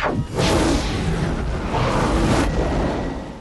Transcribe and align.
For 0.00 0.08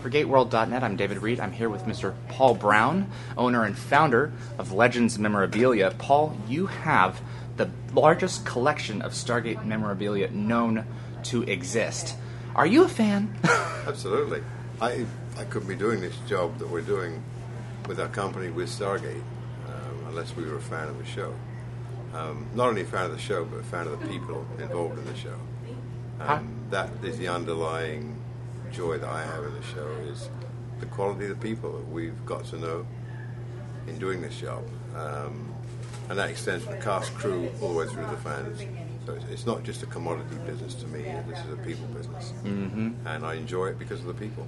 GateWorld.net, 0.09 0.83
I'm 0.83 0.97
David 0.97 1.19
Read. 1.19 1.39
I'm 1.39 1.53
here 1.53 1.69
with 1.69 1.85
Mr. 1.85 2.13
Paul 2.27 2.53
Brown, 2.53 3.09
owner 3.37 3.63
and 3.63 3.77
founder 3.77 4.33
of 4.57 4.73
Legends 4.73 5.17
Memorabilia. 5.17 5.91
Paul, 5.97 6.35
you 6.49 6.65
have 6.65 7.21
the 7.55 7.69
largest 7.93 8.45
collection 8.45 9.01
of 9.01 9.13
Stargate 9.13 9.63
memorabilia 9.63 10.31
known 10.31 10.85
to 11.23 11.43
exist. 11.43 12.17
Are 12.55 12.67
you 12.67 12.83
a 12.83 12.89
fan? 12.89 13.33
Absolutely. 13.87 14.43
I, 14.81 15.05
I 15.37 15.45
couldn't 15.45 15.69
be 15.69 15.75
doing 15.75 16.01
this 16.01 16.17
job 16.27 16.59
that 16.59 16.69
we're 16.69 16.81
doing 16.81 17.23
with 17.87 18.01
our 18.01 18.09
company 18.09 18.49
with 18.49 18.67
Stargate 18.67 19.21
um, 19.65 20.07
unless 20.09 20.35
we 20.35 20.43
were 20.43 20.57
a 20.57 20.61
fan 20.61 20.89
of 20.89 20.97
the 20.97 21.05
show. 21.05 21.33
Um, 22.13 22.47
not 22.53 22.67
only 22.67 22.81
a 22.81 22.85
fan 22.85 23.05
of 23.05 23.11
the 23.13 23.17
show, 23.17 23.45
but 23.45 23.61
a 23.61 23.63
fan 23.63 23.87
of 23.87 23.97
the 23.97 24.07
people 24.07 24.45
involved 24.57 24.99
in 24.99 25.05
the 25.05 25.15
show. 25.15 25.35
Um, 26.19 26.47
that 26.69 26.89
is 27.03 27.17
the 27.17 27.27
underlying 27.27 28.15
joy 28.71 28.97
that 28.97 29.09
I 29.09 29.23
have 29.23 29.43
in 29.45 29.53
the 29.53 29.63
show 29.63 29.87
is 30.11 30.29
the 30.79 30.85
quality 30.85 31.25
of 31.25 31.29
the 31.39 31.47
people 31.47 31.71
that 31.73 31.87
we've 31.89 32.25
got 32.25 32.45
to 32.45 32.57
know 32.57 32.85
in 33.87 33.97
doing 33.97 34.21
this 34.21 34.37
job. 34.39 34.63
Um, 34.95 35.53
and 36.09 36.17
that 36.17 36.29
extends 36.29 36.63
from 36.65 36.75
the 36.75 36.81
cast 36.81 37.13
crew 37.15 37.49
all 37.61 37.69
the 37.73 37.79
way 37.79 37.85
through 37.87 38.05
the 38.07 38.17
fans. 38.17 38.61
So 39.05 39.13
it's, 39.13 39.25
it's 39.31 39.45
not 39.45 39.63
just 39.63 39.81
a 39.83 39.85
commodity 39.87 40.35
business 40.45 40.73
to 40.75 40.87
me, 40.87 41.03
this 41.27 41.39
is 41.39 41.53
a 41.53 41.57
people 41.57 41.85
business. 41.87 42.33
Mm-hmm. 42.43 43.07
And 43.07 43.25
I 43.25 43.35
enjoy 43.35 43.67
it 43.67 43.79
because 43.79 43.99
of 44.01 44.05
the 44.07 44.13
people. 44.13 44.45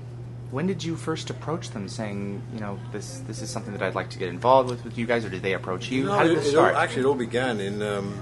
when 0.51 0.67
did 0.67 0.83
you 0.83 0.95
first 0.95 1.29
approach 1.29 1.69
them 1.71 1.87
saying, 1.87 2.41
you 2.53 2.59
know, 2.59 2.77
this 2.91 3.19
this 3.27 3.41
is 3.41 3.49
something 3.49 3.71
that 3.73 3.81
I'd 3.81 3.95
like 3.95 4.09
to 4.11 4.19
get 4.19 4.27
involved 4.29 4.69
with 4.69 4.83
with 4.83 4.97
you 4.97 5.05
guys, 5.05 5.23
or 5.25 5.29
did 5.29 5.41
they 5.41 5.53
approach 5.53 5.89
you? 5.89 6.03
No, 6.05 6.11
How 6.13 6.23
did 6.23 6.33
it- 6.33 6.35
this 6.39 6.53
it 6.53 6.57
all- 6.57 6.65
start? 6.69 6.75
actually, 6.75 7.03
it 7.03 7.05
all 7.05 7.15
began 7.15 7.59
in 7.61 7.81
um, 7.81 8.21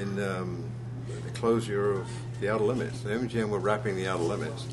in 0.00 0.18
um, 0.22 0.64
closure 1.40 1.92
of 1.92 2.06
the 2.40 2.52
Outer 2.52 2.64
Limits. 2.64 3.00
The 3.00 3.10
MGM 3.10 3.48
were 3.48 3.58
wrapping 3.58 3.96
the 3.96 4.06
Outer 4.06 4.24
Limits. 4.24 4.66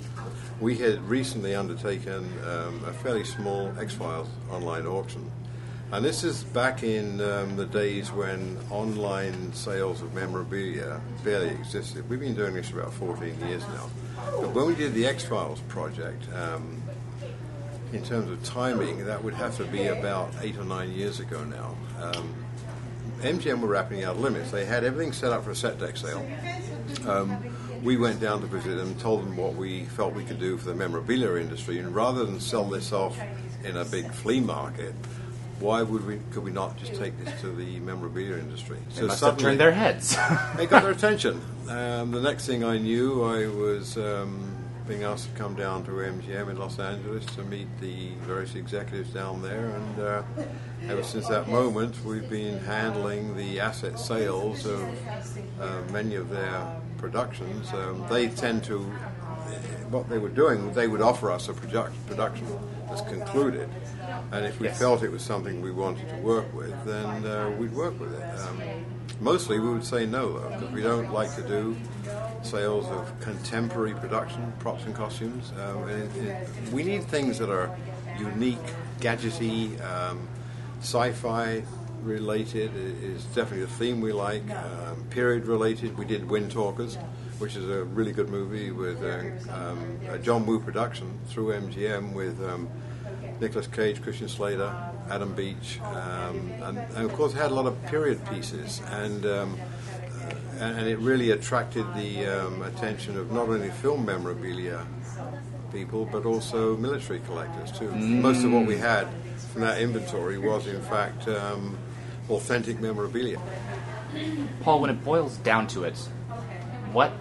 We 0.59 0.76
had 0.76 1.02
recently 1.07 1.55
undertaken 1.55 2.29
um, 2.46 2.84
a 2.85 2.91
fairly 2.91 3.24
small 3.24 3.74
X 3.79 3.93
Files 3.93 4.27
online 4.51 4.85
auction, 4.85 5.32
and 5.93 6.04
this 6.04 6.26
is 6.26 6.43
back 6.43 6.84
in 6.84 7.21
um, 7.21 7.55
the 7.55 7.65
days 7.65 8.12
when 8.12 8.59
online 8.70 9.54
sales 9.54 10.01
of 10.01 10.13
memorabilia 10.13 10.99
barely 11.24 11.49
existed. 11.49 12.07
We've 12.09 12.20
been 12.20 12.35
doing 12.35 12.55
this 12.55 12.70
about 12.71 12.91
14 12.93 13.40
years 13.48 13.63
now. 13.70 13.90
But 14.41 14.49
when 14.49 14.68
we 14.68 14.76
did 14.76 14.93
the 14.93 15.05
X 15.07 15.24
Files 15.24 15.62
project. 15.70 16.24
Um, 16.34 16.81
in 17.93 18.04
terms 18.04 18.29
of 18.29 18.43
timing, 18.43 19.05
that 19.05 19.24
would 19.24 19.34
have 19.34 19.55
to 19.55 19.63
be 19.63 19.87
about 19.87 20.34
eight 20.41 20.57
or 20.57 20.65
nine 20.65 20.91
years 20.91 21.21
ago 21.21 21.41
now. 21.46 21.74
Um, 22.02 22.46
MGM 23.21 23.60
were 23.62 23.68
wrapping 23.68 24.04
Outer 24.04 24.20
Limits. 24.20 24.51
They 24.51 24.65
had 24.65 24.84
everything 24.84 25.12
set 25.12 25.32
up 25.32 25.43
for 25.43 25.51
a 25.51 25.55
set 25.55 25.79
deck 25.79 25.98
sale. 25.98 26.26
Um, 27.07 27.37
we 27.84 27.98
went 27.98 28.20
down 28.20 28.41
to 28.41 28.48
visit 28.48 28.76
them, 28.76 28.87
and 28.90 28.99
told 28.99 29.21
them 29.21 29.37
what 29.37 29.55
we 29.55 29.84
felt 29.85 30.13
we 30.13 30.24
could 30.24 30.40
do 30.40 30.57
for 30.57 30.65
the 30.65 30.76
memorabilia 30.76 31.35
industry, 31.35 31.79
and 31.79 31.93
rather 31.93 32.26
than 32.26 32.40
sell 32.40 32.63
this 32.63 32.91
off 32.91 33.20
in 33.63 33.77
a 33.77 33.85
big 33.85 34.12
flea 34.12 34.40
market, 34.40 34.93
why 35.59 35.82
would 35.82 36.05
we? 36.05 36.20
Could 36.32 36.43
we 36.43 36.51
not 36.51 36.77
just 36.77 36.96
take 36.96 37.18
this 37.24 37.41
to 37.41 37.51
the 37.51 37.79
memorabilia 37.79 38.37
industry? 38.37 38.77
They 38.96 39.07
must 39.07 39.21
have 39.21 39.37
turned 39.37 39.59
their 39.59 39.71
heads. 39.71 40.15
they 40.55 40.68
got 40.68 40.84
their 40.84 40.91
attention. 40.99 41.41
Um, 41.68 42.12
the 42.12 42.21
next 42.21 42.46
thing 42.46 42.63
I 42.63 42.77
knew, 42.77 43.24
I 43.24 43.48
was 43.48 43.98
um, 43.98 44.55
being 44.88 45.04
asked 45.04 45.30
to 45.30 45.38
come 45.38 45.54
down 45.55 45.84
to 45.84 45.91
MGM 45.91 46.49
in 46.49 46.57
Los 46.57 46.80
Angeles 46.80 47.26
to 47.35 47.43
meet 47.43 47.68
the 47.82 48.10
various 48.26 48.55
executives 48.55 49.10
down 49.13 49.41
there, 49.41 49.70
and 49.70 49.99
uh, 49.99 50.24
ever 50.88 51.04
since 51.04 51.27
that 51.27 51.49
moment, 51.49 51.93
we've 52.05 52.30
been 52.30 52.57
handling 52.60 53.35
the 53.35 53.60
asset 53.60 53.99
sales 53.99 54.65
of 54.65 54.82
uh, 55.60 55.82
many 55.91 56.15
of 56.15 56.30
their 56.30 56.65
productions. 56.98 57.71
Um, 57.74 58.05
they 58.10 58.30
tend 58.30 58.63
to, 58.65 58.80
what 59.90 60.08
they 60.10 60.20
were 60.20 60.30
doing, 60.30 60.71
they 60.74 60.88
would 60.88 61.02
offer 61.02 61.32
us 61.32 61.49
a 61.49 61.54
product, 61.54 61.93
production 62.08 62.48
that's 62.88 63.02
concluded. 63.02 63.70
And 64.31 64.46
if 64.46 64.59
we 64.59 64.68
Yes. 64.68 64.80
felt 64.80 65.03
it 65.03 65.12
was 65.12 65.22
something 65.22 65.62
we 65.62 65.72
wanted 65.72 66.08
to 66.09 66.16
work 66.18 66.52
with, 66.54 66.74
then 66.86 67.25
uh, 67.25 67.50
we'd 67.58 67.74
work 67.74 68.00
with 68.00 68.14
it. 68.14 68.40
Um, 68.40 68.62
mostly 69.19 69.59
we 69.59 69.69
would 69.69 69.84
say 69.84 70.06
no, 70.06 70.40
though, 70.40 70.50
because 70.50 70.72
we 70.74 70.81
don't 70.81 71.12
like 71.12 71.34
to 71.36 71.42
do 71.44 71.75
sales 72.42 72.86
of 72.88 73.20
contemporary 73.20 73.94
production, 73.94 74.53
props 74.59 74.86
and 74.86 74.96
costumes. 74.96 75.52
Um, 75.59 75.84
and 75.90 76.18
it, 76.18 76.28
it, 76.28 76.74
we 76.74 76.84
need 76.84 77.03
things 77.03 77.38
that 77.40 77.50
are 77.50 77.75
unique, 78.20 78.58
gadgety, 79.00 79.80
um, 79.84 80.28
sci-fi 80.81 81.64
related 82.02 82.72
is 82.75 83.24
definitely 83.25 83.66
the 83.66 83.72
theme 83.72 84.02
we 84.02 84.14
like. 84.14 84.50
Um, 84.52 85.03
period 85.09 85.46
related, 85.46 85.98
we 85.98 86.06
did 86.06 86.24
Windtalkers, 86.24 86.96
which 87.40 87.56
is 87.56 87.70
a 87.70 87.84
really 87.84 88.12
good 88.12 88.30
movie 88.30 88.72
with 88.72 89.04
uh, 89.04 89.52
um, 89.54 90.00
a 90.09 90.18
John 90.18 90.46
Woo 90.46 90.59
production 90.59 91.19
through 91.28 91.54
MGM 91.54 92.14
with 92.14 92.42
um, 92.44 92.69
Nicolas 93.40 93.68
Cage, 93.68 94.02
Christian 94.02 94.28
Slater, 94.28 94.74
Adam 95.09 95.34
Beach, 95.34 95.80
um, 95.81 96.52
and, 96.64 96.78
and 96.78 97.06
of 97.06 97.14
course 97.14 97.34
had 97.34 97.52
a 97.52 97.54
lot 97.54 97.66
of 97.66 97.81
period 97.86 98.24
pieces 98.30 98.81
and. 98.88 99.25
Um, 99.25 99.58
and, 100.59 100.79
and 100.79 100.88
it 100.88 100.97
really 101.00 101.31
attracted 101.31 101.85
the 101.95 102.25
um, 102.25 102.62
attention 102.63 103.18
of 103.18 103.31
not 103.31 103.47
only 103.50 103.69
film 103.69 104.06
memorabilia 104.06 104.85
people, 105.72 106.06
but 106.06 106.25
also 106.25 106.78
military 106.78 107.19
collectors 107.22 107.72
too. 107.78 107.91
Most 107.91 108.44
of 108.44 108.51
what 108.51 108.66
we 108.66 108.78
had 108.78 109.07
from 109.51 109.62
that 109.62 109.81
inventory 109.81 110.38
was, 110.38 110.68
in 110.68 110.81
fact, 110.81 111.28
um, 111.28 111.78
authentic 112.29 112.79
memorabilia. 112.79 113.40
Paul, 114.62 114.81
when 114.81 114.90
it 114.90 115.03
boils 115.03 115.38
down 115.38 115.68
to 115.68 115.84
it, 115.84 115.97
what 116.91 117.12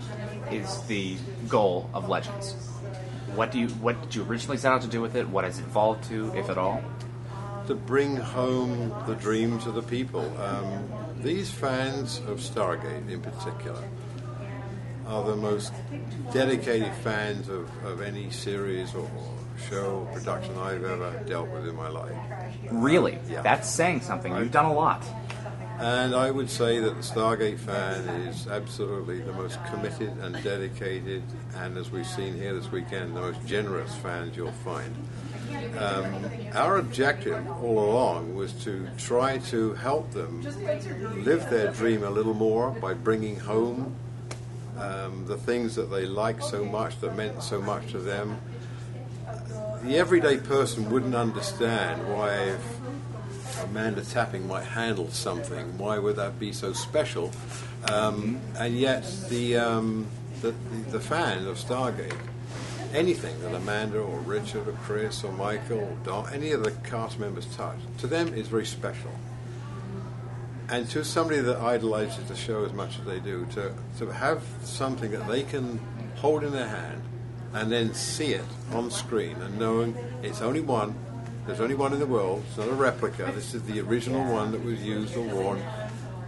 is 0.50 0.82
the 0.82 1.16
goal 1.48 1.90
of 1.92 2.08
Legends? 2.08 2.54
What 3.34 3.50
do 3.50 3.58
you 3.58 3.68
what 3.68 4.00
did 4.02 4.14
you 4.14 4.22
originally 4.24 4.56
set 4.56 4.72
out 4.72 4.82
to 4.82 4.88
do 4.88 5.00
with 5.02 5.16
it? 5.16 5.28
What 5.28 5.44
has 5.44 5.58
it 5.58 5.62
evolved 5.62 6.04
to, 6.04 6.32
if 6.34 6.48
at 6.48 6.56
all? 6.56 6.82
To 7.66 7.74
bring 7.74 8.16
home 8.16 8.94
the 9.06 9.14
dream 9.14 9.58
to 9.60 9.70
the 9.70 9.82
people. 9.82 10.24
Um, 10.40 10.88
these 11.20 11.50
fans 11.50 12.18
of 12.26 12.38
Stargate, 12.38 13.08
in 13.10 13.20
particular, 13.20 13.82
are 15.06 15.24
the 15.24 15.36
most 15.36 15.72
dedicated 16.32 16.92
fans 16.94 17.48
of, 17.48 17.68
of 17.84 18.00
any 18.00 18.30
series 18.30 18.94
or 18.94 19.08
show 19.68 20.06
or 20.06 20.14
production 20.14 20.56
I've 20.58 20.84
ever 20.84 21.22
dealt 21.26 21.48
with 21.48 21.66
in 21.66 21.74
my 21.74 21.88
life. 21.88 22.12
Really? 22.70 23.18
Yeah. 23.28 23.42
That's 23.42 23.68
saying 23.68 24.02
something. 24.02 24.36
You've 24.36 24.52
done 24.52 24.66
a 24.66 24.74
lot. 24.74 25.04
And 25.78 26.14
I 26.14 26.30
would 26.30 26.48
say 26.48 26.80
that 26.80 26.94
the 26.96 27.02
Stargate 27.02 27.58
fan 27.58 28.08
is 28.26 28.46
absolutely 28.46 29.20
the 29.20 29.32
most 29.32 29.62
committed 29.66 30.08
and 30.22 30.42
dedicated, 30.42 31.22
and 31.56 31.76
as 31.76 31.90
we've 31.90 32.06
seen 32.06 32.34
here 32.34 32.54
this 32.54 32.72
weekend, 32.72 33.14
the 33.14 33.20
most 33.20 33.44
generous 33.46 33.94
fans 33.96 34.36
you'll 34.36 34.52
find. 34.52 34.94
Um, 35.78 36.14
our 36.54 36.78
objective 36.78 37.46
all 37.62 37.78
along 37.78 38.34
was 38.34 38.52
to 38.64 38.88
try 38.98 39.38
to 39.38 39.74
help 39.74 40.10
them 40.12 40.42
live 41.22 41.48
their 41.50 41.70
dream 41.72 42.02
a 42.02 42.10
little 42.10 42.34
more 42.34 42.70
by 42.70 42.94
bringing 42.94 43.38
home 43.38 43.94
um, 44.78 45.24
the 45.26 45.36
things 45.36 45.74
that 45.74 45.90
they 45.90 46.06
liked 46.06 46.44
so 46.44 46.64
much, 46.64 47.00
that 47.00 47.16
meant 47.16 47.42
so 47.42 47.60
much 47.60 47.92
to 47.92 47.98
them. 47.98 48.38
The 49.82 49.98
everyday 49.98 50.38
person 50.38 50.90
wouldn't 50.90 51.14
understand 51.14 52.08
why 52.08 52.56
Amanda 53.62 54.02
Tapping 54.02 54.46
might 54.46 54.64
handle 54.64 55.10
something, 55.10 55.78
why 55.78 55.98
would 55.98 56.16
that 56.16 56.38
be 56.38 56.52
so 56.52 56.72
special? 56.72 57.32
Um, 57.90 58.40
and 58.58 58.76
yet, 58.76 59.04
the, 59.28 59.56
um, 59.56 60.06
the, 60.42 60.54
the 60.90 61.00
fan 61.00 61.46
of 61.46 61.58
Stargate, 61.58 62.16
anything 62.94 63.40
that 63.42 63.54
Amanda 63.54 63.98
or 64.00 64.18
Richard 64.20 64.68
or 64.68 64.72
Chris 64.72 65.24
or 65.24 65.32
Michael 65.32 65.80
or 65.80 65.96
Don, 66.04 66.32
any 66.32 66.52
of 66.52 66.64
the 66.64 66.70
cast 66.88 67.18
members 67.18 67.46
touch, 67.56 67.78
to 67.98 68.06
them 68.06 68.34
is 68.34 68.48
very 68.48 68.66
special. 68.66 69.10
And 70.68 70.88
to 70.90 71.04
somebody 71.04 71.40
that 71.40 71.58
idolizes 71.58 72.28
the 72.28 72.34
show 72.36 72.64
as 72.64 72.72
much 72.72 72.98
as 72.98 73.04
they 73.04 73.20
do, 73.20 73.46
to, 73.54 73.72
to 73.98 74.10
have 74.12 74.42
something 74.64 75.10
that 75.12 75.28
they 75.28 75.44
can 75.44 75.78
hold 76.16 76.42
in 76.42 76.52
their 76.52 76.68
hand 76.68 77.02
and 77.54 77.70
then 77.70 77.94
see 77.94 78.32
it 78.34 78.44
on 78.72 78.90
screen 78.90 79.36
and 79.42 79.58
knowing 79.58 79.96
it's 80.22 80.42
only 80.42 80.60
one, 80.60 80.94
there's 81.46 81.60
only 81.60 81.76
one 81.76 81.92
in 81.92 82.00
the 82.00 82.06
world, 82.06 82.42
it's 82.48 82.58
not 82.58 82.68
a 82.68 82.72
replica, 82.72 83.30
this 83.34 83.54
is 83.54 83.62
the 83.62 83.80
original 83.80 84.24
one 84.32 84.50
that 84.50 84.64
was 84.64 84.82
used 84.82 85.16
or 85.16 85.22
worn. 85.22 85.62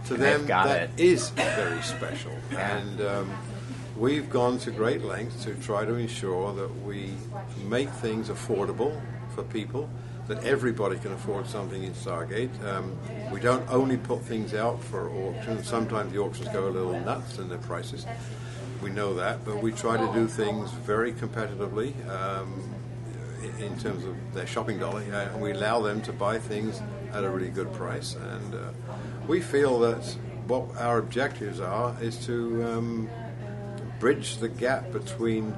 To 0.05 0.13
And 0.13 0.23
them, 0.23 0.47
that 0.47 0.89
it. 0.95 0.99
is 0.99 1.29
very 1.31 1.81
special. 1.81 2.31
And 2.51 3.01
um, 3.01 3.29
we've 3.99 4.29
gone 4.29 4.57
to 4.57 4.71
great 4.71 5.03
lengths 5.03 5.43
to 5.43 5.53
try 5.55 5.83
to 5.83 5.95
ensure 5.95 6.53
that 6.53 6.73
we 6.83 7.13
make 7.67 7.89
things 7.89 8.29
affordable 8.29 8.99
for 9.35 9.43
people, 9.43 9.89
that 10.27 10.41
everybody 10.45 10.97
can 10.97 11.11
afford 11.11 11.45
something 11.45 11.83
in 11.83 11.91
Stargate. 11.93 12.49
Um, 12.63 12.97
we 13.29 13.41
don't 13.41 13.69
only 13.69 13.97
put 13.97 14.21
things 14.21 14.53
out 14.53 14.81
for 14.81 15.09
auction. 15.09 15.61
Sometimes 15.63 16.13
the 16.13 16.19
auctions 16.19 16.47
go 16.49 16.67
a 16.67 16.69
little 16.69 16.97
nuts 17.01 17.39
in 17.39 17.49
their 17.49 17.57
prices. 17.57 18.05
We 18.81 18.89
know 18.89 19.13
that, 19.15 19.43
but 19.43 19.61
we 19.61 19.73
try 19.73 19.97
to 19.97 20.13
do 20.13 20.27
things 20.27 20.71
very 20.71 21.11
competitively 21.11 21.93
um, 22.09 22.73
in- 23.59 23.77
terms 23.79 24.05
of 24.05 24.15
their 24.33 24.47
shopping 24.47 24.79
dollar, 24.79 25.01
and 25.01 25.41
we 25.41 25.51
allow 25.51 25.81
them 25.81 26.01
to 26.03 26.13
buy 26.13 26.39
things 26.39 26.81
at 27.11 27.25
a 27.25 27.29
really 27.29 27.49
good 27.49 27.71
price. 27.73 28.15
And 28.15 28.55
uh, 28.55 28.71
we 29.27 29.41
feel 29.41 29.79
that 29.79 30.05
what 30.47 30.75
our 30.77 30.97
objectives 30.99 31.59
are 31.59 31.95
is 32.01 32.25
to 32.25 32.63
um, 32.63 33.09
bridge 33.99 34.37
the 34.37 34.49
gap 34.49 34.91
between 34.91 35.55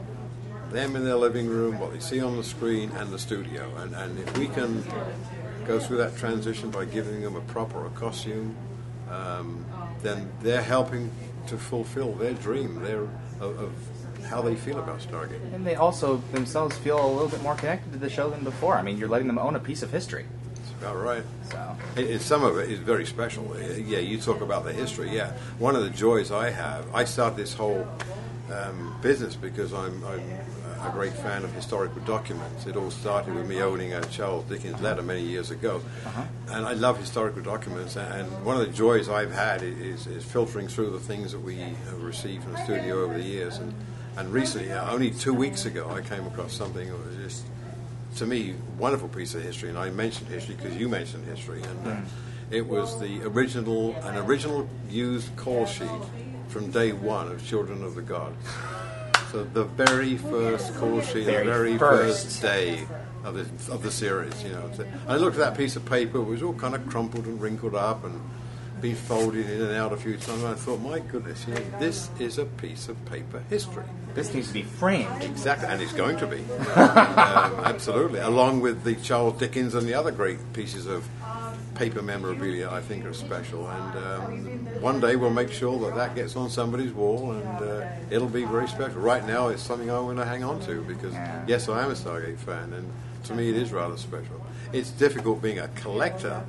them 0.72 0.96
in 0.96 1.04
their 1.04 1.16
living 1.16 1.48
room, 1.48 1.80
what 1.80 1.94
they 1.94 2.00
see 2.00 2.22
on 2.22 2.38
the 2.38 2.44
screen, 2.44 2.92
and 2.92 3.12
the 3.12 3.20
studio. 3.20 3.76
And, 3.78 3.94
and 3.94 4.20
if 4.20 4.38
we 4.38 4.48
can 4.48 4.84
go 5.68 5.80
through 5.80 5.98
that 5.98 6.18
transition 6.18 6.72
by 6.72 6.86
giving 6.86 7.22
them 7.22 7.36
a 7.36 7.42
proper 7.42 7.88
costume, 7.90 8.56
um, 9.10 9.66
then 10.02 10.32
they're 10.42 10.62
helping 10.62 11.12
to 11.48 11.58
fulfill 11.58 12.14
their 12.14 12.34
dream 12.34 12.82
their, 12.82 13.02
of, 13.40 13.60
of 13.60 13.72
how 14.26 14.42
they 14.42 14.56
feel 14.56 14.80
about 14.80 15.00
Stargate. 15.00 15.54
And 15.54 15.66
they 15.68 15.76
also 15.76 16.18
themselves 16.32 16.78
feel 16.78 17.04
a 17.04 17.12
little 17.12 17.28
bit 17.28 17.42
more 17.42 17.56
connected 17.56 17.92
to 17.94 18.00
the 18.00 18.10
show 18.10 18.30
than 18.30 18.44
before. 18.44 18.76
I 18.76 18.82
mean, 18.82 18.98
you're 18.98 19.10
letting 19.10 19.28
them 19.28 19.38
own 19.38 19.56
a 19.56 19.60
piece 19.60 19.84
of 19.84 19.92
history. 19.92 20.26
That's 20.56 20.72
about 20.80 20.96
right. 20.96 21.24
So 21.50 21.76
It, 21.98 22.10
it, 22.10 22.22
some 22.22 22.44
of 22.44 22.58
it 22.58 22.72
is 22.72 22.80
very 22.80 23.06
special. 23.06 23.56
Yeah, 23.60 24.00
you 24.00 24.20
talk 24.20 24.42
about 24.42 24.64
the 24.64 24.72
history. 24.72 25.14
Yeah, 25.14 25.34
one 25.60 25.76
of 25.76 25.84
the 25.84 25.90
joys 25.90 26.32
I 26.32 26.52
have, 26.52 26.86
I 26.96 27.04
started 27.04 27.38
this 27.38 27.54
whole 27.54 27.86
um, 28.52 28.96
business 29.02 29.36
because 29.36 29.74
I'm, 29.74 30.04
I'm 30.06 30.20
a 30.86 30.92
great 30.92 31.14
fan 31.14 31.44
of 31.44 31.54
historical 31.54 32.02
documents. 32.02 32.66
It 32.66 32.76
all 32.76 32.92
started 32.92 33.36
with 33.36 33.48
me 33.48 33.62
owning 33.62 33.94
a 33.94 34.02
Charles 34.06 34.46
Dickens 34.46 34.82
letter 34.82 35.02
many 35.02 35.22
years 35.22 35.52
ago, 35.52 35.82
and 36.50 36.66
I 36.66 36.74
love 36.74 37.00
historical 37.00 37.42
documents. 37.42 37.96
And 37.96 38.28
one 38.44 38.60
of 38.60 38.66
the 38.66 38.74
joys 38.74 39.10
I've 39.10 39.32
had 39.32 39.62
is, 39.62 40.08
is 40.08 40.24
filtering 40.24 40.68
through 40.68 40.92
the 40.92 41.00
things 41.00 41.32
that 41.32 41.40
we 41.40 41.58
have 41.58 42.02
received 42.02 42.44
from 42.44 42.54
the 42.54 42.64
studio 42.64 43.04
over 43.04 43.14
the 43.14 43.24
years. 43.24 43.58
And, 43.58 43.74
and 44.18 44.34
recently, 44.34 44.72
uh, 44.72 44.92
only 44.92 45.12
two 45.12 45.34
weeks 45.34 45.66
ago, 45.66 45.90
I 45.90 46.02
came 46.02 46.26
across 46.28 46.54
something 46.54 46.90
that 46.90 47.06
was 47.06 47.16
just 47.18 47.46
to 48.18 48.26
me, 48.26 48.56
wonderful 48.78 49.08
piece 49.08 49.36
of 49.36 49.44
history, 49.44 49.70
and 49.70 49.78
I 49.78 49.90
mentioned 49.90 50.30
history 50.30 50.56
because 50.56 50.76
you 50.76 50.90
mentioned 50.90 51.26
history, 51.26 51.62
and 51.62 51.88
uh, 51.88 51.96
it 52.52 52.68
was 52.68 53.00
the 53.00 53.24
original, 53.24 53.96
an 54.04 54.18
original 54.18 54.68
used 54.90 55.36
call 55.38 55.66
sheet 55.66 55.90
from 56.50 56.70
day 56.72 56.92
one 56.92 57.32
of 57.32 57.46
Children 57.48 57.84
of 57.84 57.96
the 57.96 58.02
Gods. 58.02 58.36
So 59.32 59.44
the 59.46 59.64
very 59.64 60.18
first 60.18 60.76
call 60.76 61.02
sheet, 61.02 61.26
Very 61.26 61.46
the 61.46 61.52
very 61.52 61.78
first. 61.78 62.26
first 62.26 62.42
day 62.42 62.86
of 63.24 63.36
the 63.36 63.74
of 63.74 63.82
the 63.84 63.92
series, 63.92 64.44
you 64.44 64.50
know. 64.50 64.70
I 65.08 65.16
looked 65.16 65.38
at 65.38 65.40
that 65.40 65.58
piece 65.58 65.78
of 65.78 65.86
paper; 65.86 66.18
it 66.18 66.24
was 66.24 66.44
all 66.44 66.54
kind 66.54 66.76
of 66.76 66.86
crumpled 66.88 67.26
and 67.26 67.40
wrinkled 67.40 67.76
up 67.76 68.04
and 68.04 68.20
been 68.82 68.96
folded 68.96 69.48
in 69.50 69.62
and 69.62 69.76
out 69.76 69.94
a 69.94 69.98
few 69.98 70.18
times. 70.18 70.44
And 70.44 70.48
I 70.48 70.56
thought, 70.56 70.82
my 70.82 71.00
goodness, 71.00 71.46
you 71.48 71.54
know, 71.54 71.62
this 71.80 72.10
is 72.20 72.40
a 72.40 72.46
piece 72.46 72.90
of 72.90 73.06
paper 73.06 73.42
history. 73.50 73.86
this 74.16 74.34
needs 74.34 74.48
to 74.48 74.54
be 74.56 74.64
framed. 74.64 75.24
Exactly, 75.24 75.68
and 75.70 75.82
it's 75.82 75.94
going 75.94 76.18
to 76.18 76.28
be. 76.28 76.38
um, 76.76 77.64
absolutely. 77.64 78.20
Along 78.20 78.60
with 78.60 78.84
the 78.84 78.96
Charles 78.96 79.40
Dickens 79.40 79.76
and 79.76 79.88
the 79.88 79.94
other 79.94 80.12
great 80.12 80.40
pieces 80.52 80.88
of 80.88 81.08
paper 81.76 82.02
memorabilia, 82.02 82.70
I 82.70 82.82
think 82.82 83.06
are 83.06 83.14
special. 83.14 83.70
And 83.70 83.96
um, 83.96 84.50
one 84.80 85.00
day 85.00 85.16
we'll 85.16 85.30
make 85.30 85.52
sure 85.52 85.80
that 85.86 85.96
that 85.96 86.16
gets 86.16 86.36
on 86.36 86.50
somebody's 86.50 86.92
wall 86.92 87.32
and 87.34 87.62
uh, 87.62 87.84
it'll 88.10 88.28
be 88.28 88.46
very 88.46 88.68
special. 88.68 89.00
Right 89.00 89.26
now, 89.26 89.48
it's 89.50 89.62
something 89.62 89.90
I 89.90 90.00
want 90.00 90.18
to 90.18 90.26
hang 90.26 90.44
on 90.44 90.60
to 90.62 90.82
because, 90.84 91.16
yes, 91.48 91.70
I 91.70 91.84
am 91.84 91.92
a 91.92 91.94
Stargate 91.96 92.38
fan, 92.38 92.74
and 92.74 92.92
to 93.26 93.34
me, 93.34 93.50
it 93.50 93.56
is 93.56 93.72
rather 93.72 93.98
special. 93.98 94.44
It's 94.72 94.90
difficult 94.92 95.42
being 95.42 95.60
a 95.60 95.68
collector 95.70 96.44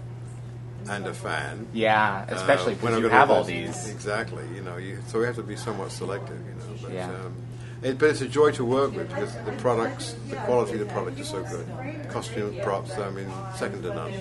and 0.88 1.06
a 1.06 1.14
fan. 1.14 1.66
Yeah, 1.72 2.24
especially 2.28 2.74
Uh, 2.74 2.78
when 2.78 2.98
you 2.98 3.08
have 3.08 3.30
all 3.30 3.44
these. 3.44 3.88
Exactly, 3.88 4.44
you 4.54 4.62
know, 4.62 4.76
you, 4.76 4.98
so 5.06 5.20
we 5.20 5.26
have 5.26 5.36
to 5.36 5.42
be 5.42 5.56
somewhat 5.56 5.92
selective, 5.92 6.38
you 6.38 6.54
know. 6.54 6.78
But, 6.82 6.92
Yeah. 6.92 7.06
um, 7.06 7.34
it, 7.82 7.98
but 7.98 8.10
it's 8.10 8.20
a 8.20 8.28
joy 8.28 8.50
to 8.52 8.64
work 8.64 8.94
with 8.94 9.08
because 9.08 9.34
the 9.44 9.52
products, 9.58 10.14
the 10.28 10.36
quality 10.36 10.74
of 10.74 10.78
the 10.80 10.86
product 10.86 11.18
is 11.18 11.28
so 11.28 11.42
good. 11.42 11.66
Costume, 12.10 12.56
props, 12.62 12.96
I 12.98 13.10
mean, 13.10 13.30
second 13.56 13.82
to 13.82 13.94
none. 13.94 14.12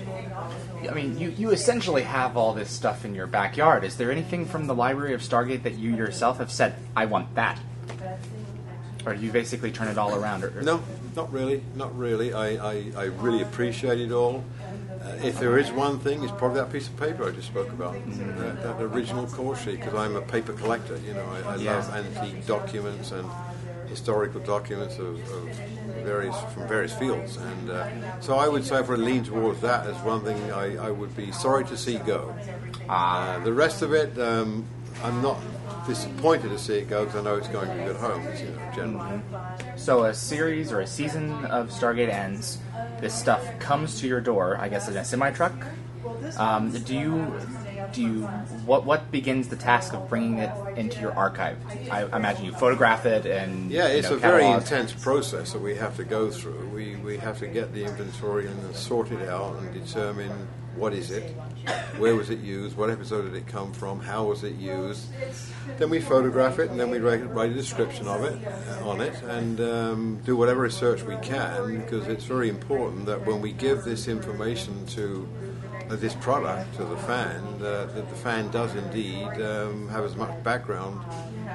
I 0.88 0.92
mean, 0.94 1.18
you, 1.18 1.30
you 1.30 1.50
essentially 1.50 2.02
have 2.02 2.36
all 2.36 2.54
this 2.54 2.70
stuff 2.70 3.04
in 3.04 3.14
your 3.14 3.26
backyard. 3.26 3.84
Is 3.84 3.96
there 3.96 4.10
anything 4.10 4.46
from 4.46 4.66
the 4.66 4.74
library 4.74 5.14
of 5.14 5.20
Stargate 5.20 5.62
that 5.62 5.74
you 5.74 5.94
yourself 5.94 6.38
have 6.38 6.50
said, 6.50 6.74
I 6.96 7.06
want 7.06 7.34
that? 7.36 7.58
Or 9.04 9.14
do 9.14 9.20
you 9.24 9.32
basically 9.32 9.72
turn 9.72 9.88
it 9.88 9.98
all 9.98 10.14
around? 10.14 10.44
Or, 10.44 10.58
or- 10.58 10.62
No, 10.62 10.82
not 11.16 11.32
really, 11.32 11.62
not 11.74 11.96
really. 11.96 12.32
I, 12.32 12.48
I, 12.72 12.92
I 12.96 13.04
really 13.04 13.42
appreciate 13.42 14.00
it 14.00 14.12
all. 14.12 14.44
Uh, 15.02 15.16
if 15.24 15.38
there 15.40 15.58
is 15.58 15.70
one 15.72 15.98
thing, 15.98 16.22
it's 16.22 16.32
probably 16.32 16.60
that 16.60 16.70
piece 16.72 16.86
of 16.86 16.96
paper 16.96 17.28
I 17.28 17.32
just 17.32 17.48
spoke 17.48 17.68
about, 17.70 17.94
that, 18.06 18.62
that 18.62 18.80
original 18.80 19.26
call 19.26 19.56
sheet, 19.56 19.80
because 19.80 19.94
I'm 19.94 20.14
a 20.14 20.22
paper 20.22 20.52
collector. 20.52 20.96
You 20.98 21.14
know, 21.14 21.24
I, 21.44 21.54
I 21.54 21.56
Yeah. 21.56 21.74
love 21.76 21.90
antique 21.92 22.46
documents 22.46 23.10
and 23.10 23.28
historical 23.92 24.40
documents 24.40 24.98
of, 24.98 25.14
of 25.32 25.44
various 26.04 26.36
from 26.52 26.66
various 26.66 26.94
fields, 26.94 27.36
and 27.36 27.70
uh, 27.70 28.20
so 28.20 28.36
I 28.36 28.48
would 28.48 28.64
say 28.64 28.82
for 28.82 28.94
I 28.94 28.96
lean 28.96 29.24
towards 29.24 29.60
that 29.60 29.86
as 29.86 29.96
one 30.02 30.22
thing 30.22 30.38
I, 30.52 30.88
I 30.88 30.90
would 30.90 31.14
be 31.16 31.30
sorry 31.32 31.64
to 31.66 31.76
see 31.76 31.98
go. 31.98 32.34
Ah. 32.88 33.36
Uh, 33.36 33.38
the 33.44 33.52
rest 33.52 33.82
of 33.82 33.92
it, 33.92 34.18
um, 34.18 34.64
I'm 35.02 35.22
not 35.22 35.38
disappointed 35.86 36.48
to 36.50 36.58
see 36.58 36.78
it 36.78 36.88
go 36.88 37.04
because 37.04 37.20
I 37.20 37.22
know 37.22 37.36
it's 37.36 37.48
going 37.48 37.68
to 37.68 37.74
be 37.74 37.84
good 37.84 37.96
homes, 37.96 38.40
you 38.40 38.48
know, 38.48 38.72
generally. 38.74 39.20
So 39.76 40.04
a 40.04 40.14
series 40.14 40.72
or 40.72 40.80
a 40.80 40.86
season 40.86 41.44
of 41.46 41.70
Stargate 41.70 42.08
ends. 42.08 42.58
This 43.00 43.14
stuff 43.14 43.42
comes 43.58 44.00
to 44.00 44.08
your 44.08 44.20
door, 44.20 44.56
I 44.58 44.68
guess, 44.68 44.88
in 44.88 44.96
a 44.96 45.04
semi 45.04 45.30
truck. 45.32 45.54
Um, 46.36 46.70
do 46.70 46.96
you 46.96 47.32
do 47.92 48.02
you 48.02 48.22
what 48.66 48.84
what 48.84 49.10
begins 49.10 49.48
the 49.48 49.56
task 49.56 49.92
of 49.92 50.08
bringing 50.08 50.38
it 50.38 50.50
into 50.76 51.00
your 51.00 51.12
archive? 51.12 51.58
I 51.90 52.04
imagine 52.04 52.44
you 52.44 52.52
photograph 52.52 53.06
it 53.06 53.26
and 53.26 53.70
Yeah, 53.70 53.88
you 53.88 53.98
it's 53.98 54.10
know, 54.10 54.16
a 54.16 54.18
very 54.18 54.46
intense 54.46 54.92
process 54.92 55.52
that 55.52 55.60
we 55.60 55.74
have 55.76 55.96
to 55.96 56.04
go 56.04 56.30
through. 56.30 56.68
We, 56.68 56.96
we 56.96 57.16
have 57.18 57.38
to 57.40 57.46
get 57.46 57.72
the 57.72 57.84
inventory 57.84 58.46
and 58.46 58.74
sort 58.76 59.10
it 59.12 59.28
out 59.28 59.56
and 59.58 59.72
determine 59.72 60.48
what 60.74 60.94
is 60.94 61.10
it, 61.10 61.36
where 61.98 62.16
was 62.16 62.30
it 62.30 62.38
used, 62.38 62.76
what 62.78 62.88
episode 62.88 63.22
did 63.30 63.34
it 63.34 63.46
come 63.46 63.72
from, 63.74 64.00
how 64.00 64.24
was 64.24 64.42
it 64.42 64.54
used. 64.54 65.06
Then 65.76 65.90
we 65.90 66.00
photograph 66.00 66.58
it 66.58 66.70
and 66.70 66.80
then 66.80 66.88
we 66.90 66.98
write, 66.98 67.28
write 67.34 67.50
a 67.50 67.54
description 67.54 68.08
of 68.08 68.24
it 68.24 68.38
uh, 68.46 68.88
on 68.88 69.02
it 69.02 69.14
and 69.22 69.60
um, 69.60 70.20
do 70.24 70.34
whatever 70.34 70.62
research 70.62 71.02
we 71.02 71.16
can 71.16 71.82
because 71.82 72.06
it's 72.08 72.24
very 72.24 72.48
important 72.48 73.04
that 73.06 73.26
when 73.26 73.42
we 73.42 73.52
give 73.52 73.84
this 73.84 74.08
information 74.08 74.86
to 74.86 75.28
this 76.00 76.14
product 76.14 76.74
to 76.76 76.84
the 76.84 76.96
fan, 76.96 77.42
uh, 77.60 77.86
that 77.86 78.08
the 78.08 78.16
fan 78.16 78.50
does 78.50 78.74
indeed 78.74 79.26
um, 79.40 79.88
have 79.88 80.04
as 80.04 80.16
much 80.16 80.42
background 80.42 81.00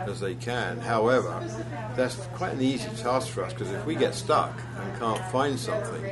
as 0.06 0.20
they 0.20 0.36
can. 0.36 0.80
However, 0.80 1.42
that's 1.96 2.16
quite 2.36 2.54
an 2.54 2.62
easy 2.62 2.90
task 3.02 3.30
for 3.30 3.44
us 3.44 3.54
because 3.54 3.72
if 3.72 3.86
we 3.86 3.96
get 3.96 4.14
stuck 4.16 4.58
and 4.80 5.00
can't 5.00 5.24
find 5.32 5.60
something, 5.60 6.04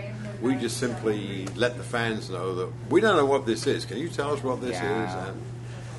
we 0.42 0.56
just 0.56 0.77
simply 0.77 1.48
let 1.56 1.77
the 1.77 1.83
fans 1.83 2.30
know 2.30 2.56
that 2.56 2.69
we 2.89 3.00
don't 3.01 3.16
know 3.16 3.25
what 3.25 3.45
this 3.45 3.68
is. 3.68 3.86
Can 3.86 3.98
you 3.98 4.10
tell 4.10 4.33
us 4.33 4.44
what 4.44 4.62
this 4.62 4.75
Yeah. 4.81 5.06
is? 5.24 5.28
And, 5.30 5.42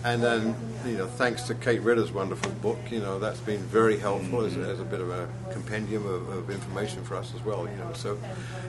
and 0.05 0.22
then, 0.22 0.56
you 0.86 0.96
know, 0.98 1.06
thanks 1.06 1.42
to 1.44 1.54
Kate 1.54 1.80
Ritter's 1.82 2.12
wonderful 2.12 2.52
book, 2.52 2.78
you 2.90 3.00
know, 3.00 3.18
that's 3.18 3.40
been 3.40 3.58
very 3.58 3.98
helpful 3.98 4.42
as, 4.42 4.56
as 4.56 4.80
a 4.80 4.84
bit 4.84 5.00
of 5.00 5.10
a 5.10 5.28
compendium 5.50 6.06
of, 6.06 6.28
of 6.28 6.50
information 6.50 7.02
for 7.05 7.16
us 7.16 7.34
as 7.34 7.43
well, 7.44 7.69
you 7.69 7.76
know. 7.76 7.93
So 7.94 8.19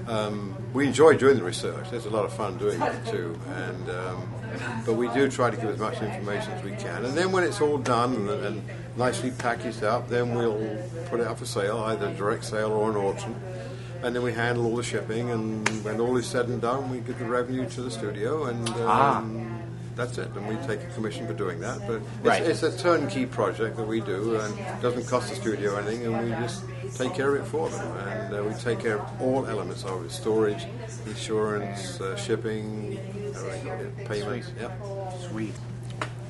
um, 0.07 0.55
we 0.73 0.85
enjoy 0.87 1.17
doing 1.17 1.37
the 1.37 1.43
research. 1.43 1.89
There's 1.91 2.05
a 2.05 2.09
lot 2.09 2.25
of 2.25 2.33
fun 2.33 2.57
doing 2.57 2.81
it 2.81 3.05
too. 3.07 3.39
And 3.55 3.89
um, 3.89 4.33
but 4.85 4.93
we 4.93 5.07
do 5.09 5.29
try 5.29 5.49
to 5.49 5.57
give 5.57 5.69
as 5.69 5.79
much 5.79 6.01
information 6.01 6.51
as 6.53 6.63
we 6.63 6.71
can. 6.71 7.05
And 7.05 7.17
then 7.17 7.31
when 7.31 7.43
it's 7.43 7.61
all 7.61 7.77
done 7.77 8.15
and, 8.15 8.29
and 8.29 8.61
nicely 8.95 9.31
packaged 9.31 9.83
up, 9.83 10.09
then 10.09 10.33
we'll 10.33 10.77
put 11.09 11.19
it 11.19 11.27
up 11.27 11.37
for 11.39 11.45
sale, 11.45 11.79
either 11.79 12.13
direct 12.13 12.45
sale 12.45 12.71
or 12.71 12.89
an 12.89 12.97
auction. 12.97 13.35
And 14.03 14.15
then 14.15 14.21
we 14.21 14.31
handle 14.31 14.65
all 14.65 14.75
the 14.75 14.83
shipping, 14.83 15.31
and 15.31 15.67
when 15.83 15.99
all 15.99 16.15
is 16.17 16.27
said 16.27 16.47
and 16.49 16.61
done, 16.61 16.91
we 16.91 16.99
give 16.99 17.17
the 17.17 17.25
revenue 17.25 17.67
to 17.69 17.81
the 17.81 17.89
studio, 17.89 18.45
and 18.45 18.69
um, 18.69 18.77
Ah. 18.87 19.56
That's 19.97 20.17
it. 20.17 20.29
And 20.35 20.47
we 20.47 20.55
take 20.67 20.81
a 20.83 20.93
commission 20.93 21.27
for 21.27 21.33
doing 21.33 21.59
that. 21.59 21.79
But 21.87 21.95
it's, 21.95 22.23
Right. 22.23 22.43
it's 22.43 22.63
a 22.63 22.77
turnkey 22.77 23.25
project 23.25 23.75
that 23.77 23.87
we 23.87 23.99
do, 23.99 24.39
and 24.39 24.57
it 24.57 24.81
doesn't 24.81 25.07
cost 25.07 25.29
the 25.29 25.35
studio 25.35 25.75
anything, 25.75 26.05
and 26.05 26.23
we 26.23 26.29
just 26.37 26.63
take 26.95 27.13
care 27.13 27.35
of 27.35 27.43
it 27.43 27.47
for 27.47 27.67
them. 27.69 27.97
And 28.07 28.35
uh, 28.35 28.43
we 28.43 28.53
take 28.53 28.79
care 28.79 28.99
of 28.99 29.21
all 29.21 29.45
elements 29.47 29.83
of 29.83 30.05
it: 30.05 30.11
storage, 30.11 30.65
insurance, 31.05 31.99
uh, 31.99 32.15
shipping, 32.15 32.97
payments. 34.05 34.51
Yep. 34.59 34.81
Sweet. 35.29 35.53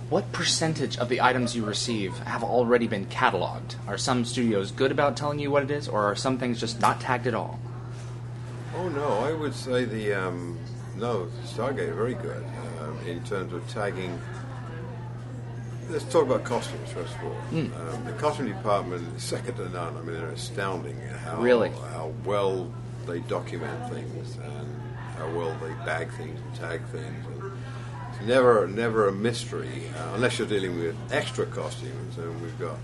What 0.10 0.32
percentage 0.32 0.98
of 0.98 1.10
the 1.10 1.20
items 1.20 1.54
you 1.54 1.66
receive 1.66 2.18
have 2.20 2.42
already 2.42 2.88
been 2.88 3.08
cataloged? 3.08 3.76
Are 3.88 3.98
some 3.98 4.24
studios 4.24 4.72
good 4.72 4.90
about 4.92 5.18
telling 5.18 5.38
you 5.40 5.52
what 5.52 5.64
it 5.64 5.72
is, 5.72 5.90
or 5.90 6.04
are 6.06 6.16
some 6.16 6.38
things 6.38 6.62
just 6.62 6.80
not 6.80 7.02
tagged 7.02 7.28
at 7.28 7.34
all? 7.36 7.60
Oh 8.78 8.88
no, 8.88 9.10
I 9.26 9.34
would 9.34 9.54
say 9.54 9.84
the 9.84 10.14
um, 10.14 10.58
no 10.96 11.28
Stargate 11.46 11.94
very 11.94 12.14
good 12.14 12.46
in 13.06 13.24
terms 13.24 13.54
of 13.54 13.68
tagging. 13.70 14.20
Let's 15.90 16.04
talk 16.06 16.24
about 16.26 16.44
costumes 16.44 16.90
first 16.92 17.16
of 17.16 17.24
all. 17.24 17.38
Um, 17.52 18.06
the 18.06 18.12
costume 18.14 18.48
department 18.48 19.08
is 19.16 19.24
second 19.24 19.56
to 19.56 19.70
none. 19.70 19.96
I 19.96 20.02
mean, 20.02 20.16
they're 20.18 20.30
astounding 20.30 21.00
how 21.24 21.38
Really? 21.42 21.70
how 21.70 22.12
well 22.26 22.72
they 23.06 23.20
document 23.22 23.90
things 23.94 24.36
and 24.36 24.82
how 25.18 25.30
well 25.32 25.56
they 25.62 25.74
bag 25.86 26.12
things 26.18 26.40
and 26.42 26.56
tag 26.56 26.82
things. 26.88 27.26
And 27.28 27.52
it's 28.12 28.22
never 28.26 28.68
never 28.68 29.08
a 29.08 29.14
mystery 29.14 29.84
uh, 29.98 30.16
unless 30.16 30.38
you're 30.40 30.48
dealing 30.48 30.78
with 30.78 30.96
extra 31.12 31.46
costumes, 31.46 32.18
and 32.18 32.42
we've 32.42 32.60
got 32.60 32.78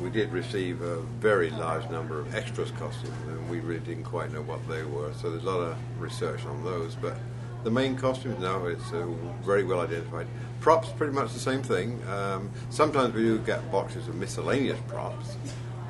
we 0.00 0.10
did 0.10 0.30
receive 0.30 0.80
a 0.82 1.00
very 1.18 1.50
large 1.50 1.88
number 1.90 2.20
of 2.20 2.32
extras 2.32 2.70
costumes, 2.78 3.16
and 3.26 3.50
we 3.50 3.58
really 3.58 3.80
didn't 3.80 4.04
quite 4.04 4.32
know 4.32 4.42
what 4.42 4.60
they 4.68 4.84
were. 4.84 5.12
So 5.14 5.30
there's 5.30 5.42
a 5.42 5.46
lot 5.50 5.60
of 5.60 5.76
research 6.00 6.44
on 6.46 6.62
those. 6.62 6.94
But 6.94 7.16
The 7.64 7.70
main 7.70 7.96
costumes, 7.96 8.38
no, 8.38 8.66
it's 8.66 8.92
uh, 8.92 9.06
very 9.42 9.64
well 9.64 9.80
identified. 9.80 10.26
Props, 10.60 10.88
pretty 10.90 11.12
much 11.12 11.32
the 11.32 11.40
same 11.40 11.62
thing. 11.62 12.00
Um, 12.08 12.50
sometimes 12.70 13.14
we 13.14 13.22
do 13.22 13.38
get 13.38 13.70
boxes 13.70 14.08
of 14.08 14.14
miscellaneous 14.14 14.78
props, 14.88 15.36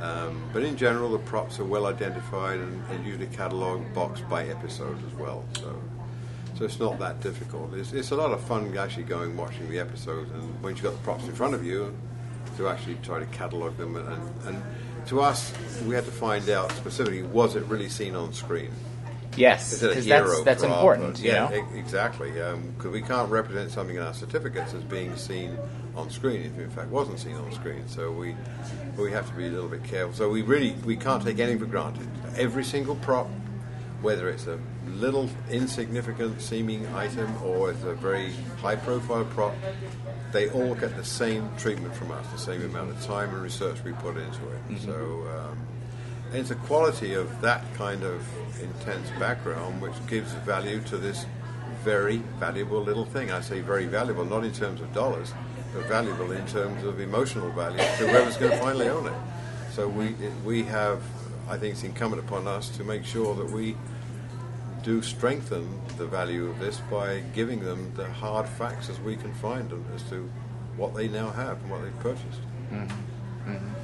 um, 0.01 0.43
but 0.53 0.63
in 0.63 0.77
general, 0.77 1.11
the 1.11 1.19
props 1.19 1.59
are 1.59 1.65
well 1.65 1.87
identified 1.87 2.59
and, 2.59 2.83
and 2.91 3.05
usually 3.05 3.27
catalogued 3.27 3.95
box 3.95 4.21
by 4.23 4.47
episode 4.47 4.99
as 5.07 5.15
well. 5.15 5.45
So, 5.59 5.81
so 6.57 6.65
it's 6.65 6.81
not 6.81 6.99
that 6.99 7.21
difficult. 7.21 7.75
It's, 7.75 7.93
it's 7.93 8.11
a 8.11 8.17
lot 8.17 8.33
of 8.33 8.41
fun 8.41 8.77
actually 8.77 9.05
going 9.05 9.37
watching 9.37 9.69
the 9.69 9.79
episodes, 9.79 10.31
and 10.33 10.63
when 10.63 10.75
you've 10.75 10.85
got 10.85 10.93
the 10.93 11.03
props 11.03 11.25
in 11.25 11.35
front 11.35 11.55
of 11.55 11.65
you, 11.65 11.95
to 12.59 12.69
actually 12.69 12.97
try 13.03 13.19
to 13.21 13.27
catalogue 13.27 13.77
them. 13.77 13.97
And, 13.97 14.47
and 14.47 14.63
to 15.07 15.21
us, 15.21 15.53
we 15.87 15.95
had 15.95 16.05
to 16.05 16.11
find 16.11 16.49
out 16.51 16.71
specifically 16.73 17.23
was 17.23 17.57
it 17.57 17.65
really 17.65 17.89
seen 17.89 18.15
on 18.15 18.33
screen? 18.33 18.71
Yes, 19.37 19.73
Is 19.73 19.83
it 19.83 19.87
a 19.87 19.89
because 19.91 20.05
hero 20.05 20.29
that's 20.29 20.43
that's 20.43 20.63
important. 20.63 21.19
You 21.21 21.31
yeah, 21.33 21.49
know? 21.49 21.57
e- 21.57 21.79
exactly. 21.79 22.31
Because 22.33 22.93
we 22.93 23.03
can't 23.03 23.31
represent 23.31 23.71
something 23.71 23.97
in 23.97 24.03
our 24.03 24.15
certificates 24.15 24.75
as 24.75 24.83
being 24.85 25.17
seen 25.17 25.57
on 25.97 26.11
screen 26.11 26.43
if 26.43 26.59
it 26.59 26.63
in 26.63 26.71
fact 26.71 26.91
wasn't 26.91 27.19
seen 27.19 27.35
on 27.37 27.53
screen. 27.53 27.87
So 27.89 28.11
we 28.11 28.35
we 28.97 29.13
have 29.13 29.29
to 29.29 29.35
be 29.35 29.47
a 29.47 29.51
little 29.51 29.69
bit 29.69 29.85
careful. 29.85 30.15
So 30.15 30.29
we 30.31 30.43
really 30.43 30.73
we 30.85 30.97
can't 30.97 31.23
take 31.23 31.39
anything 31.39 31.59
for 31.59 31.67
granted. 31.67 32.09
Every 32.37 32.65
single 32.65 32.97
prop, 32.97 33.29
whether 34.03 34.29
it's 34.29 34.47
a 34.47 34.59
little 34.87 35.29
insignificant 35.51 36.41
seeming 36.41 36.87
item 36.95 37.31
or 37.43 37.71
it's 37.71 37.83
a 37.85 37.95
very 37.95 38.33
high 38.61 38.77
profile 38.77 39.25
prop, 39.27 39.55
they 40.33 40.49
all 40.51 40.75
get 40.75 40.97
the 40.97 41.05
same 41.05 41.49
treatment 41.59 41.95
from 41.95 42.11
us, 42.11 42.27
the 42.33 42.39
same 42.39 42.63
amount 42.65 42.91
of 42.91 43.05
time 43.05 43.31
and 43.31 43.43
research 43.43 43.83
we 43.85 43.93
put 43.93 44.17
into 44.17 44.49
it. 44.49 44.81
So. 44.81 45.27
Um, 45.29 45.59
it's 46.33 46.51
a 46.51 46.55
quality 46.55 47.15
of 47.15 47.41
that 47.41 47.63
kind 47.75 48.03
of 48.03 48.27
intense 48.63 49.11
background 49.19 49.81
which 49.81 49.95
gives 50.07 50.33
value 50.33 50.81
to 50.83 50.97
this 50.97 51.27
very 51.85 52.19
valuable 52.39 52.83
little 52.83 53.05
thing. 53.05 53.31
I 53.31 53.41
say 53.41 53.61
very 53.61 53.87
valuable, 53.87 54.25
not 54.25 54.45
in 54.45 54.53
terms 54.53 54.81
of 54.81 54.93
dollars, 54.93 55.33
but 55.75 55.85
valuable 55.87 56.33
in 56.33 56.47
terms 56.47 56.85
of 56.85 57.01
emotional 57.01 57.51
value 57.53 57.79
to 57.79 58.09
whoever's 58.09 58.37
going 58.37 58.53
to 58.53 58.59
finally 58.59 58.89
own 58.89 59.07
it. 59.07 59.15
So 59.73 59.89
we 59.89 60.15
we 60.45 60.65
have, 60.65 61.03
I 61.49 61.57
think, 61.57 61.75
it's 61.75 61.85
incumbent 61.85 62.23
upon 62.23 62.47
us 62.47 62.69
to 62.77 62.85
make 62.85 63.05
sure 63.05 63.35
that 63.37 63.51
we 63.51 63.77
do 64.83 65.03
strengthen 65.03 65.81
the 65.97 66.07
value 66.07 66.47
of 66.47 66.59
this 66.59 66.81
by 66.91 67.21
giving 67.35 67.61
them 67.61 67.93
the 67.95 68.07
hard 68.07 68.49
facts 68.49 68.89
as 68.89 68.99
we 69.01 69.17
can 69.17 69.33
find 69.35 69.69
them 69.71 69.85
as 69.95 70.03
to 70.05 70.31
what 70.77 70.95
they 70.95 71.09
now 71.09 71.31
have 71.31 71.61
and 71.63 71.71
what 71.71 71.83
they've 71.83 72.01
purchased. 72.01 72.41
Mm-hmm. 72.73 73.51
Mm-hmm. 73.53 73.78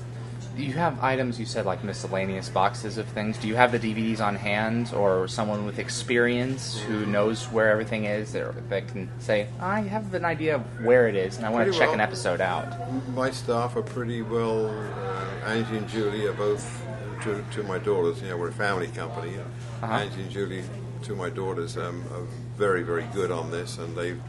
You 0.57 0.73
have 0.75 1.03
items 1.03 1.41
you 1.41 1.47
said 1.47 1.67
like 1.67 1.83
miscellaneous 1.83 2.49
boxes 2.49 2.97
of 2.97 3.07
things. 3.09 3.39
Do 3.39 3.49
you 3.49 3.57
have 3.57 3.73
the 3.73 3.79
DVDs 3.79 4.21
on 4.21 4.37
hand, 4.37 4.93
or 4.95 5.27
someone 5.27 5.67
with 5.67 5.79
experience 5.79 6.79
who 6.81 7.07
knows 7.07 7.51
where 7.51 7.71
everything 7.71 8.05
is, 8.05 8.33
that 8.33 8.69
that 8.69 8.89
can 8.89 9.09
say, 9.19 9.49
"I 9.59 9.81
have 9.81 10.15
an 10.15 10.25
idea 10.25 10.57
of 10.57 10.85
where 10.85 11.09
it 11.09 11.17
is, 11.17 11.37
and 11.39 11.47
I 11.47 11.51
want 11.51 11.67
to 11.67 11.73
check 11.73 11.89
well. 11.89 11.95
an 11.95 12.01
episode 12.01 12.41
out." 12.41 12.69
My 13.15 13.31
staff 13.31 13.75
are 13.77 13.83
pretty 13.83 14.23
well. 14.23 14.67
Uh, 14.67 15.47
Angie 15.47 15.79
and 15.79 15.89
Julie 15.89 16.27
are 16.27 16.33
both 16.33 16.83
to, 17.23 17.45
to 17.53 17.63
my 17.65 17.79
daughters. 17.79 18.23
You 18.23 18.29
know, 18.29 18.37
we're 18.37 18.49
a 18.49 18.53
family 18.53 18.89
company. 18.89 19.35
Uh-huh. 19.83 19.93
Angie 19.93 20.23
and 20.23 20.31
Julie, 20.31 20.63
to 21.03 21.17
my 21.17 21.31
daughters, 21.31 21.77
um, 21.77 22.05
are 22.13 22.27
very, 22.57 22.83
very 22.83 23.05
good 23.13 23.31
on 23.33 23.51
this, 23.51 23.79
and 23.79 23.97
they've 23.97 24.21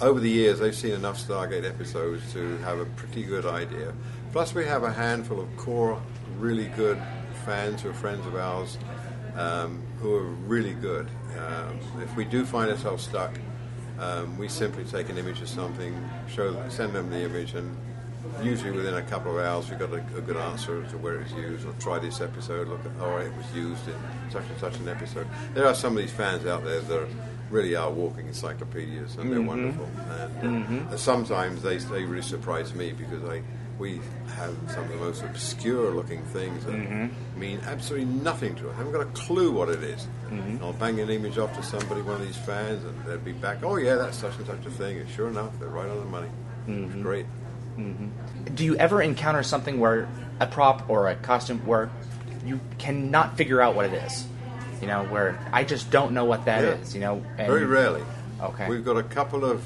over 0.00 0.20
the 0.20 0.30
years 0.30 0.58
they've 0.58 0.74
seen 0.74 0.92
enough 0.92 1.18
Stargate 1.18 1.68
episodes 1.68 2.32
to 2.32 2.56
have 2.58 2.78
a 2.78 2.86
pretty 2.86 3.22
good 3.22 3.46
idea. 3.46 3.92
Plus, 4.32 4.54
we 4.54 4.64
have 4.64 4.84
a 4.84 4.92
handful 4.92 5.40
of 5.40 5.56
core, 5.56 6.00
really 6.38 6.66
good 6.68 7.00
fans 7.44 7.82
who 7.82 7.90
are 7.90 7.94
friends 7.94 8.24
of 8.26 8.36
ours 8.36 8.78
um, 9.36 9.82
who 10.00 10.14
are 10.14 10.22
really 10.22 10.74
good. 10.74 11.08
Um, 11.38 11.80
if 12.02 12.14
we 12.16 12.24
do 12.24 12.44
find 12.44 12.70
ourselves 12.70 13.04
stuck, 13.04 13.32
um, 13.98 14.38
we 14.38 14.48
simply 14.48 14.84
take 14.84 15.08
an 15.08 15.18
image 15.18 15.40
of 15.40 15.48
something, 15.48 16.08
show, 16.28 16.52
them, 16.52 16.70
send 16.70 16.92
them 16.92 17.10
the 17.10 17.22
image, 17.22 17.54
and 17.54 17.76
usually 18.42 18.70
within 18.70 18.94
a 18.94 19.02
couple 19.02 19.36
of 19.36 19.44
hours 19.44 19.68
we've 19.68 19.78
got 19.78 19.90
a, 19.92 20.02
a 20.16 20.20
good 20.20 20.36
answer 20.36 20.82
as 20.82 20.90
to 20.92 20.98
where 20.98 21.16
it 21.16 21.24
was 21.24 21.32
used. 21.32 21.66
Or 21.66 21.72
try 21.74 21.98
this 21.98 22.20
episode, 22.20 22.68
look 22.68 22.84
at, 22.84 22.92
oh, 23.00 23.16
it 23.18 23.34
was 23.36 23.52
used 23.54 23.86
in 23.88 23.94
such 24.30 24.44
and 24.48 24.58
such 24.58 24.76
an 24.76 24.88
episode. 24.88 25.26
There 25.54 25.66
are 25.66 25.74
some 25.74 25.96
of 25.96 26.02
these 26.02 26.12
fans 26.12 26.46
out 26.46 26.64
there 26.64 26.80
that 26.80 27.02
are, 27.02 27.08
really 27.50 27.74
are 27.74 27.90
walking 27.90 28.28
encyclopedias, 28.28 29.16
and 29.16 29.32
they're 29.32 29.42
wonderful. 29.42 29.88
And 30.40 30.88
uh, 30.88 30.96
sometimes 30.96 31.62
they 31.62 31.78
they 31.78 32.04
really 32.04 32.22
surprise 32.22 32.72
me 32.74 32.92
because 32.92 33.24
I 33.24 33.42
we 33.80 33.98
have 34.36 34.54
some 34.68 34.84
of 34.84 34.90
the 34.90 34.96
most 34.96 35.22
obscure 35.22 35.90
looking 35.90 36.22
things 36.26 36.64
that 36.66 36.74
mm-hmm. 36.74 37.40
mean 37.40 37.58
absolutely 37.64 38.04
nothing 38.04 38.54
to 38.56 38.68
us. 38.68 38.74
I 38.74 38.78
haven't 38.78 38.92
got 38.92 39.00
a 39.00 39.06
clue 39.06 39.50
what 39.50 39.70
it 39.70 39.82
is. 39.82 40.06
And 40.28 40.60
I'll 40.62 40.74
bang 40.74 41.00
an 41.00 41.08
image 41.08 41.38
off 41.38 41.56
to 41.56 41.62
somebody, 41.62 42.02
one 42.02 42.20
of 42.20 42.26
these 42.26 42.36
fans, 42.36 42.84
and 42.84 43.04
they'll 43.04 43.18
be 43.18 43.32
back. 43.32 43.64
Oh 43.64 43.76
yeah, 43.76 43.96
that's 43.96 44.18
such 44.18 44.36
and 44.36 44.46
such 44.46 44.64
a 44.66 44.70
thing. 44.70 44.98
And 44.98 45.08
sure 45.08 45.28
enough, 45.28 45.58
they're 45.58 45.68
right 45.68 45.88
on 45.88 45.98
the 45.98 46.04
money. 46.04 46.28
It's 46.68 46.76
mm-hmm. 46.76 47.02
great. 47.02 47.26
Do 48.54 48.64
you 48.64 48.76
ever 48.76 49.00
encounter 49.00 49.42
something 49.42 49.80
where 49.80 50.06
a 50.38 50.46
prop 50.46 50.90
or 50.90 51.08
a 51.08 51.14
costume 51.16 51.64
where 51.66 51.90
you 52.44 52.60
cannot 52.78 53.38
figure 53.38 53.62
out 53.62 53.74
what 53.74 53.86
it 53.86 53.94
is? 53.94 54.26
You 54.82 54.86
know, 54.86 55.04
where 55.04 55.38
I 55.52 55.64
just 55.64 55.90
don't 55.90 56.12
know 56.12 56.26
what 56.26 56.44
that 56.44 56.64
is. 56.64 56.94
Yeah. 56.94 56.94
You 56.94 57.00
know, 57.00 57.26
and- 57.38 57.46
Very 57.46 57.64
rarely. 57.64 58.02
Okay. 58.40 58.68
We've 58.68 58.84
got 58.84 58.98
a 58.98 59.02
couple 59.02 59.44
of 59.44 59.62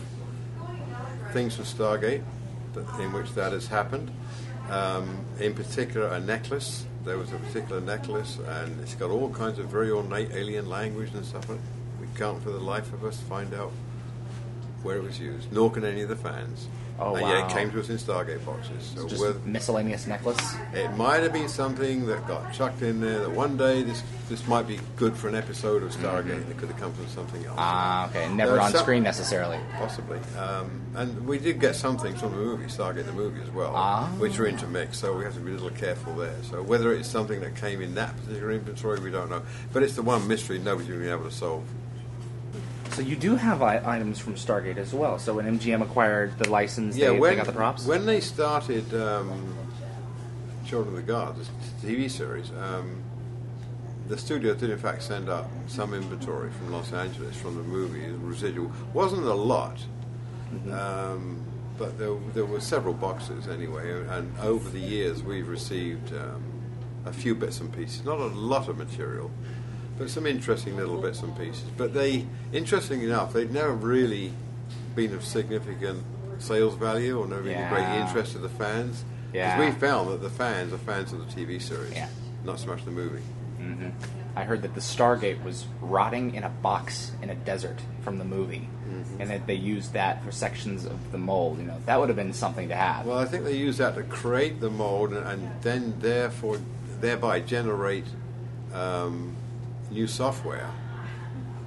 things 1.33 1.56
for 1.56 1.62
Stargate 1.62 2.23
in 2.76 3.12
which 3.12 3.33
that 3.35 3.52
has 3.52 3.66
happened. 3.69 4.11
Um, 4.71 5.25
in 5.38 5.54
particular, 5.54 6.09
a 6.09 6.21
necklace. 6.21 6.87
There 7.04 7.19
was 7.19 7.33
a 7.33 7.37
particular 7.37 7.81
necklace, 7.81 8.38
and 8.47 8.81
it's 8.81 8.95
got 8.95 9.11
all 9.11 9.31
kinds 9.31 9.59
of 9.59 9.66
very 9.66 9.90
ornate 9.90 10.31
alien 10.33 10.69
language 10.69 11.11
and 11.14 11.25
stuff. 11.25 11.49
on 11.50 11.57
it. 11.57 11.62
We 12.00 12.07
can't, 12.16 12.43
for 12.43 12.50
the 12.50 12.61
life 12.61 12.93
of 12.93 13.04
us, 13.04 13.21
find 13.21 13.52
out 13.54 13.73
where 14.83 14.97
it 14.97 15.02
was 15.02 15.19
used. 15.19 15.52
Nor 15.52 15.71
can 15.71 15.85
any 15.85 16.02
of 16.02 16.09
the 16.09 16.16
fans. 16.16 16.69
Oh, 16.98 17.12
wow. 17.20 17.44
it 17.46 17.52
came 17.52 17.72
to 17.72 17.80
us 17.80 17.88
in 17.88 17.96
Stargate 17.96 18.44
boxes. 18.46 18.92
So 18.94 19.08
just 19.08 19.20
we're- 19.20 19.34
miscellaneous 19.44 20.06
necklace. 20.06 20.38
it 20.72 20.90
might 20.96 21.22
have 21.24 21.32
been 21.32 21.48
something 21.48 22.06
that 22.06 22.24
got 22.28 22.52
chucked 22.52 22.82
in 22.82 23.00
there 23.00 23.18
that 23.18 23.30
one 23.32 23.56
day 23.56 23.82
this 23.82 24.02
this 24.28 24.46
might 24.46 24.66
be 24.66 24.78
good 24.96 25.14
for 25.16 25.28
an 25.28 25.34
episode 25.34 25.82
of 25.82 25.90
Stargate. 25.90 26.48
It 26.48 26.56
could 26.56 26.68
have 26.70 26.78
come 26.78 26.92
from 26.94 27.06
something 27.08 27.44
else. 27.44 27.56
Ah, 27.58 28.08
okay. 28.08 28.32
Never 28.32 28.58
on 28.60 28.70
some- 28.70 28.80
screen 28.80 29.02
necessarily. 29.02 29.58
Possibly. 29.76 30.18
Um, 30.38 30.80
and 30.94 31.26
we 31.26 31.38
did 31.38 31.60
get 31.60 31.74
some 31.74 31.98
things 31.98 32.20
from 32.20 32.30
the 32.30 32.38
movie, 32.38 32.64
Stargate 32.66 33.04
the 33.06 33.12
movie 33.12 33.42
as 33.42 33.50
well, 33.50 33.72
Ah. 33.74 34.08
which 34.18 34.38
are 34.38 34.46
intermixed, 34.46 35.00
so 35.00 35.14
we 35.16 35.24
have 35.24 35.34
to 35.34 35.40
be 35.40 35.50
a 35.50 35.54
little 35.54 35.70
careful 35.70 36.14
there. 36.14 36.36
So 36.48 36.62
whether 36.62 36.92
it's 36.94 37.08
something 37.08 37.40
that 37.40 37.56
came 37.56 37.82
in 37.82 37.94
that 37.96 38.16
particular 38.16 38.52
inventory, 38.52 39.00
we 39.00 39.10
don't 39.10 39.28
know. 39.28 39.42
But 39.72 39.82
it's 39.82 39.94
the 39.94 40.02
one 40.02 40.26
mystery 40.26 40.58
nobody's 40.58 40.88
been 40.88 41.08
able 41.08 41.24
to 41.24 41.30
solve. 41.30 41.64
So 42.94 43.02
you 43.02 43.16
do 43.16 43.34
have 43.34 43.60
I- 43.60 43.82
items 43.84 44.20
from 44.20 44.36
Stargate 44.36 44.76
as 44.76 44.94
well. 44.94 45.18
So 45.18 45.34
when 45.34 45.46
MGM 45.58 45.82
acquired 45.82 46.38
the 46.38 46.48
license, 46.48 46.96
they, 46.96 47.10
when, 47.10 47.30
they 47.32 47.36
got 47.36 47.46
the 47.46 47.52
props. 47.52 47.84
When 47.84 48.06
they 48.06 48.20
started 48.20 48.94
um, 48.94 49.56
Children 50.64 50.94
of 50.94 51.04
the 51.04 51.12
Gods, 51.12 51.38
this 51.38 51.50
TV 51.82 52.08
series, 52.08 52.52
um, 52.52 53.02
the 54.06 54.16
studio 54.16 54.54
did 54.54 54.70
in 54.70 54.78
fact 54.78 55.02
send 55.02 55.28
up 55.28 55.50
some 55.66 55.92
inventory 55.92 56.52
from 56.52 56.70
Los 56.70 56.92
Angeles 56.92 57.36
from 57.36 57.56
the 57.56 57.64
movie, 57.64 58.06
residual. 58.24 58.70
Wasn't 58.92 59.24
a 59.24 59.34
lot, 59.34 59.78
um, 60.70 61.42
but 61.76 61.98
there, 61.98 62.14
there 62.32 62.44
were 62.44 62.60
several 62.60 62.94
boxes 62.94 63.48
anyway, 63.48 63.90
and 64.08 64.38
over 64.38 64.70
the 64.70 64.78
years 64.78 65.20
we've 65.20 65.48
received 65.48 66.12
um, 66.12 66.44
a 67.06 67.12
few 67.12 67.34
bits 67.34 67.58
and 67.58 67.72
pieces, 67.72 68.04
not 68.04 68.20
a 68.20 68.26
lot 68.26 68.68
of 68.68 68.78
material, 68.78 69.32
but 69.98 70.10
some 70.10 70.26
interesting 70.26 70.76
little 70.76 71.00
bits 71.00 71.22
and 71.22 71.36
pieces. 71.38 71.64
But 71.76 71.94
they, 71.94 72.26
interestingly 72.52 73.06
enough, 73.06 73.32
they'd 73.32 73.52
never 73.52 73.72
really 73.72 74.32
been 74.94 75.14
of 75.14 75.24
significant 75.24 76.02
sales 76.38 76.74
value 76.74 77.18
or 77.18 77.26
never 77.26 77.48
of 77.50 77.68
great 77.70 78.00
interest 78.00 78.32
to 78.32 78.38
the 78.38 78.48
fans. 78.48 79.04
Yeah. 79.32 79.56
Because 79.56 79.74
we 79.74 79.80
found 79.80 80.10
that 80.10 80.22
the 80.22 80.30
fans 80.30 80.72
are 80.72 80.78
fans 80.78 81.12
of 81.12 81.18
the 81.18 81.32
TV 81.40 81.60
series, 81.60 81.92
Yeah. 81.94 82.08
not 82.44 82.58
so 82.60 82.66
much 82.68 82.84
the 82.84 82.90
movie. 82.90 83.22
hmm 83.58 83.88
I 84.36 84.42
heard 84.42 84.62
that 84.62 84.74
the 84.74 84.80
Stargate 84.80 85.44
was 85.44 85.64
rotting 85.80 86.34
in 86.34 86.42
a 86.42 86.48
box 86.48 87.12
in 87.22 87.30
a 87.30 87.36
desert 87.36 87.78
from 88.02 88.18
the 88.18 88.24
movie, 88.24 88.68
Mm-hmm. 88.90 89.20
and 89.20 89.30
that 89.30 89.46
they 89.46 89.54
used 89.54 89.92
that 89.94 90.22
for 90.24 90.30
sections 90.32 90.84
of 90.84 91.12
the 91.12 91.18
mold. 91.18 91.58
You 91.58 91.64
know, 91.66 91.78
that 91.86 91.98
would 92.00 92.08
have 92.08 92.16
been 92.16 92.32
something 92.32 92.68
to 92.68 92.74
have. 92.76 93.06
Well, 93.06 93.18
I 93.18 93.24
think 93.26 93.44
they 93.44 93.56
used 93.56 93.78
that 93.78 93.94
to 93.94 94.02
create 94.02 94.60
the 94.60 94.70
mold 94.70 95.12
and, 95.12 95.26
and 95.26 95.50
then 95.62 95.94
therefore 96.00 96.58
thereby 97.00 97.40
generate 97.40 98.04
um, 98.74 99.34
new 99.94 100.06
software, 100.08 100.68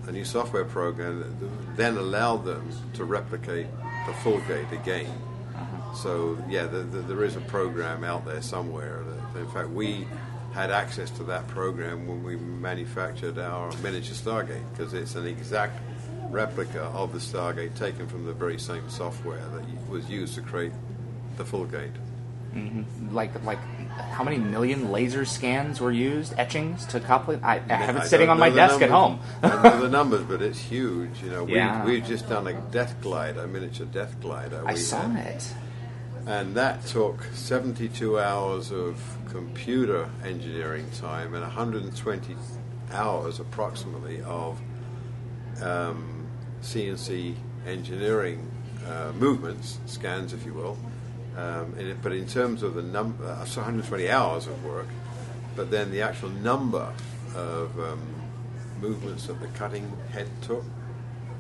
a 0.06 0.12
new 0.12 0.26
software 0.26 0.66
program 0.66 1.20
that 1.20 1.78
then 1.78 1.98
allowed 1.98 2.44
them 2.46 2.70
to 2.94 3.06
replicate 3.06 3.68
the 4.06 4.14
full 4.16 4.40
gate 4.42 4.72
again. 4.72 5.10
Uh-huh. 5.56 5.94
So 5.94 6.38
yeah, 6.50 6.68
the, 6.68 6.80
the, 6.80 7.00
there 7.00 7.24
is 7.24 7.36
a 7.36 7.42
program 7.42 8.04
out 8.04 8.26
there 8.26 8.42
somewhere. 8.42 9.04
That, 9.34 9.40
in 9.40 9.50
fact, 9.50 9.70
we 9.70 10.06
had 10.54 10.72
access 10.72 11.10
to 11.12 11.24
that 11.24 11.48
program 11.48 12.08
when 12.08 12.24
we 12.24 12.36
manufactured 12.36 13.40
our 13.40 13.72
miniature 13.78 14.14
Stargate 14.14 14.64
because 14.72 14.94
it's 14.94 15.16
an 15.16 15.26
exact 15.26 15.80
replica 16.30 16.84
of 16.84 17.14
the 17.14 17.20
Stargate 17.20 17.76
taken 17.76 18.08
from 18.08 18.26
the 18.26 18.34
very 18.34 18.60
same 18.60 18.90
software 18.90 19.44
that 19.54 19.90
was 19.90 20.10
used 20.10 20.36
to 20.36 20.42
create 20.42 20.74
the 21.38 21.46
full 21.46 21.66
gate. 21.66 21.92
Mm-hmm. 22.54 23.14
like 23.14 23.32
like 23.44 23.60
how 23.98 24.24
many 24.24 24.38
million 24.38 24.92
laser 24.92 25.26
scans 25.26 25.80
were 25.82 25.92
used, 25.92 26.34
etchings 26.38 26.86
to 26.88 27.00
copy. 27.00 27.40
I, 27.44 27.56
I 27.70 27.74
have 27.74 27.96
it 27.96 28.04
I 28.04 28.06
sitting 28.08 28.30
on 28.30 28.40
my 28.40 28.50
desk 28.50 28.82
at 28.82 28.90
home. 28.90 29.20
numbers. 29.42 29.60
I 29.62 29.70
know 29.70 29.82
the 29.82 29.90
numbers, 30.00 30.24
but 30.24 30.42
it's 30.42 30.60
huge. 30.60 31.22
You 31.24 31.30
know, 31.32 31.44
we, 31.44 31.56
Yeah. 31.56 31.86
we've 31.86 32.06
just 32.06 32.28
done 32.30 32.48
a 32.48 32.54
death 32.72 32.96
glide, 33.02 33.38
a 33.38 33.48
miniature 33.48 33.86
death 33.88 34.20
glider. 34.22 34.64
I 34.66 34.76
saw 34.76 35.16
it. 35.16 35.54
And 36.26 36.56
that 36.56 36.86
took 36.86 37.24
72 37.34 38.20
hours 38.20 38.72
of 38.72 39.02
computer 39.30 40.10
engineering 40.26 40.86
time 41.00 41.34
and 41.34 41.44
120 41.44 42.36
hours 42.92 43.40
approximately 43.40 44.22
of 44.24 44.60
um, 45.62 46.28
CNC 46.62 47.36
engineering 47.66 48.52
uh, 48.88 49.12
movements, 49.18 49.80
scans, 49.86 50.34
if 50.34 50.46
you 50.46 50.54
will. 50.54 50.78
Um, 51.38 51.76
in 51.78 51.88
it, 51.88 52.02
but 52.02 52.14
in 52.14 52.26
terms 52.26 52.64
of 52.64 52.74
the 52.74 52.82
number, 52.82 53.24
uh, 53.24 53.38
120 53.38 54.10
hours 54.10 54.48
of 54.48 54.66
work, 54.66 54.88
but 55.56 55.70
then 55.70 55.92
the 55.92 56.02
actual 56.02 56.30
number 56.30 56.92
of 57.36 57.80
um, 57.80 58.02
movements 58.82 59.28
that 59.28 59.40
the 59.40 59.48
cutting 59.50 59.92
head 60.12 60.28
took, 60.42 60.64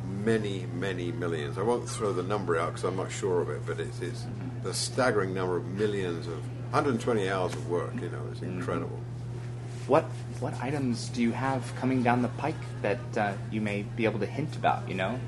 many, 0.08 0.68
many 0.76 1.12
millions. 1.12 1.58
I 1.58 1.64
won't 1.64 1.90
throw 1.90 2.14
the 2.14 2.24
number 2.24 2.58
out 2.58 2.74
because 2.74 2.84
I'm 2.84 2.96
not 2.96 3.12
sure 3.12 3.42
of 3.42 3.50
it, 3.50 3.66
but 3.66 3.80
it 3.80 4.02
is 4.02 4.26
the 4.64 4.74
staggering 4.74 5.34
number 5.34 5.58
of 5.58 5.66
millions 5.66 6.28
of 6.28 6.46
120 6.72 7.30
hours 7.30 7.54
of 7.54 7.70
work. 7.70 7.96
You 7.96 8.10
know, 8.10 8.22
it's 8.32 8.42
incredible. 8.42 9.00
What 9.88 10.04
what 10.40 10.54
items 10.62 11.10
do 11.10 11.22
you 11.22 11.32
have 11.32 11.74
coming 11.78 12.04
down 12.04 12.22
the 12.22 12.28
pike 12.28 12.56
that 12.82 13.18
uh, 13.18 13.34
you 13.50 13.62
may 13.62 13.84
be 13.84 14.06
able 14.06 14.20
to 14.20 14.26
hint 14.26 14.56
about? 14.56 14.88
You 14.88 14.96
know, 14.96 15.20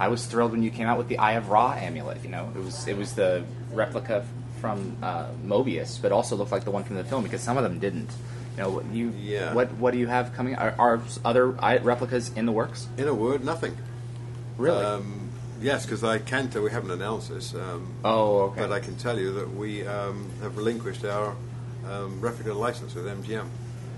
I 0.00 0.08
was 0.08 0.26
thrilled 0.26 0.52
when 0.52 0.62
you 0.62 0.70
came 0.70 0.86
out 0.86 0.98
with 0.98 1.08
the 1.08 1.18
Eye 1.18 1.32
of 1.32 1.50
Ra 1.50 1.74
amulet. 1.74 2.22
You 2.24 2.30
know, 2.30 2.50
it 2.54 2.58
was 2.58 2.88
it 2.88 2.96
was 2.96 3.12
the 3.12 3.44
replica 3.72 4.24
from 4.60 4.96
uh, 5.02 5.26
Moebius, 5.44 6.00
but 6.00 6.12
also 6.12 6.36
looked 6.36 6.52
like 6.52 6.64
the 6.64 6.70
one 6.70 6.84
from 6.84 6.96
the 6.96 7.04
film 7.04 7.22
because 7.22 7.42
some 7.42 7.56
of 7.56 7.62
them 7.62 7.78
didn't. 7.78 8.10
You 8.56 8.62
know, 8.62 8.70
what 8.70 8.86
you 8.86 9.12
Yeah. 9.18 9.52
what 9.52 9.72
what 9.74 9.90
do 9.92 9.98
you 9.98 10.06
have 10.06 10.32
coming? 10.34 10.56
Are, 10.56 10.74
are 10.78 11.00
other 11.24 11.48
replicas 11.48 12.30
in 12.34 12.46
the 12.46 12.52
works? 12.52 12.88
In 12.96 13.06
a 13.06 13.14
word, 13.14 13.44
nothing. 13.44 13.76
Really? 14.56 14.82
Um, 14.82 15.28
yes, 15.60 15.84
because 15.84 16.02
I 16.02 16.18
can't. 16.18 16.54
We 16.54 16.70
haven't 16.70 16.90
announced 16.90 17.28
this. 17.28 17.54
Um, 17.54 17.92
oh, 18.02 18.40
okay. 18.48 18.60
But 18.62 18.72
I 18.72 18.80
can 18.80 18.96
tell 18.96 19.18
you 19.18 19.32
that 19.34 19.54
we 19.54 19.86
um, 19.86 20.30
have 20.42 20.56
relinquished 20.56 21.04
our 21.04 21.36
um, 21.86 22.20
replica 22.20 22.54
license 22.54 22.94
with 22.94 23.04
MGM. 23.04 23.46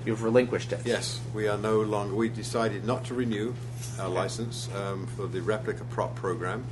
You've 0.05 0.23
relinquished 0.23 0.73
it. 0.73 0.81
Yes, 0.85 1.21
we 1.35 1.47
are 1.49 1.59
no 1.59 1.81
longer. 1.81 2.15
We 2.15 2.29
decided 2.29 2.85
not 2.85 3.05
to 3.07 3.15
renew 3.15 3.55
our 4.01 4.09
license 4.09 4.69
um, 4.75 5.07
for 5.17 5.27
the 5.27 5.41
replica 5.41 5.85
prop 5.85 6.17
program. 6.17 6.65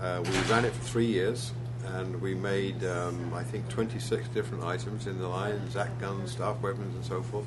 Uh, 0.00 0.22
we 0.24 0.30
ran 0.50 0.64
it 0.64 0.72
for 0.72 0.82
three 0.82 1.06
years, 1.06 1.52
and 1.96 2.20
we 2.20 2.34
made, 2.34 2.84
um, 2.84 3.32
I 3.34 3.42
think, 3.42 3.68
26 3.68 4.28
different 4.28 4.64
items 4.64 5.06
in 5.06 5.18
the 5.18 5.28
line: 5.28 5.70
Zat 5.70 5.98
guns, 6.00 6.32
staff 6.32 6.60
weapons, 6.60 6.94
and 6.94 7.04
so 7.04 7.22
forth. 7.22 7.46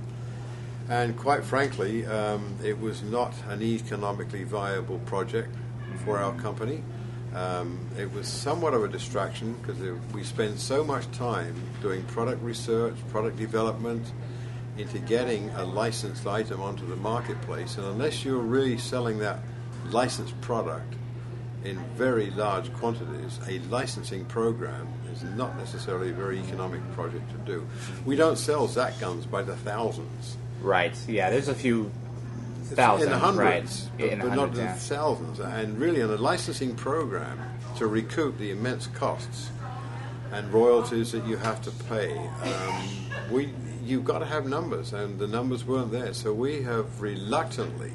And 0.90 1.18
quite 1.18 1.44
frankly, 1.44 2.06
um, 2.06 2.58
it 2.64 2.80
was 2.80 3.04
not 3.04 3.34
an 3.50 3.62
economically 3.62 4.44
viable 4.44 5.00
project 5.00 5.56
for 6.04 6.20
our 6.20 6.34
company. 6.34 6.84
Um, 7.34 7.80
it 7.98 8.12
was 8.14 8.28
somewhat 8.28 8.74
of 8.74 8.84
a 8.84 8.88
distraction 8.88 9.54
because 9.54 9.80
we 10.14 10.24
spend 10.24 10.60
so 10.60 10.84
much 10.84 11.10
time 11.12 11.56
doing 11.82 12.04
product 12.04 12.44
research, 12.44 12.96
product 13.10 13.38
development, 13.38 14.12
into 14.78 15.00
getting 15.00 15.50
a 15.52 15.64
licensed 15.64 16.28
item 16.28 16.62
onto 16.62 16.86
the 16.86 16.96
marketplace. 16.96 17.78
And 17.78 17.88
unless 17.88 18.26
you're 18.26 18.38
really 18.38 18.78
selling 18.78 19.20
that 19.20 19.40
licensed 19.90 20.40
product 20.42 20.96
in 21.64 21.78
very 21.96 22.30
large 22.32 22.74
quantities, 22.74 23.40
a 23.48 23.60
licensing 23.70 24.26
program 24.26 24.88
is 25.12 25.24
not 25.24 25.58
necessarily 25.58 26.10
a 26.10 26.14
very 26.14 26.40
economic 26.40 26.82
project 26.94 27.30
to 27.32 27.38
do. 27.52 27.68
We 28.06 28.16
don't 28.16 28.38
sell 28.38 28.68
Zat 28.68 29.00
guns 29.00 29.26
by 29.26 29.44
the 29.44 29.56
thousands. 29.56 30.38
Right. 30.62 30.96
Yeah. 31.08 31.30
There's 31.30 31.48
a 31.48 31.56
few 31.56 31.92
It's 32.62 32.72
thousand. 32.72 33.08
in 33.08 33.14
the 33.14 33.20
hundreds, 33.20 33.84
right. 33.84 33.92
but, 33.98 34.10
in 34.10 34.20
but 34.20 34.30
hundreds, 34.30 34.58
not 34.58 34.64
yeah. 34.64 34.74
the 34.74 34.80
thousands. 34.80 35.40
And 35.40 35.80
really, 35.80 36.02
on 36.02 36.10
a 36.10 36.18
licensing 36.18 36.76
program, 36.76 37.40
to 37.78 37.88
recoup 37.88 38.38
the 38.38 38.52
immense 38.52 38.88
costs 38.88 39.50
and 40.32 40.52
royalties 40.54 41.12
that 41.12 41.26
you 41.26 41.38
have 41.38 41.62
to 41.64 41.72
pay, 41.90 42.18
um, 42.18 42.88
we 43.32 43.50
you've 43.84 44.06
got 44.06 44.20
to 44.20 44.26
have 44.26 44.48
numbers, 44.48 44.94
and 44.94 45.20
the 45.20 45.28
numbers 45.28 45.66
weren't 45.66 45.92
there. 45.92 46.14
So 46.14 46.34
we 46.34 46.62
have 46.64 47.02
reluctantly 47.02 47.92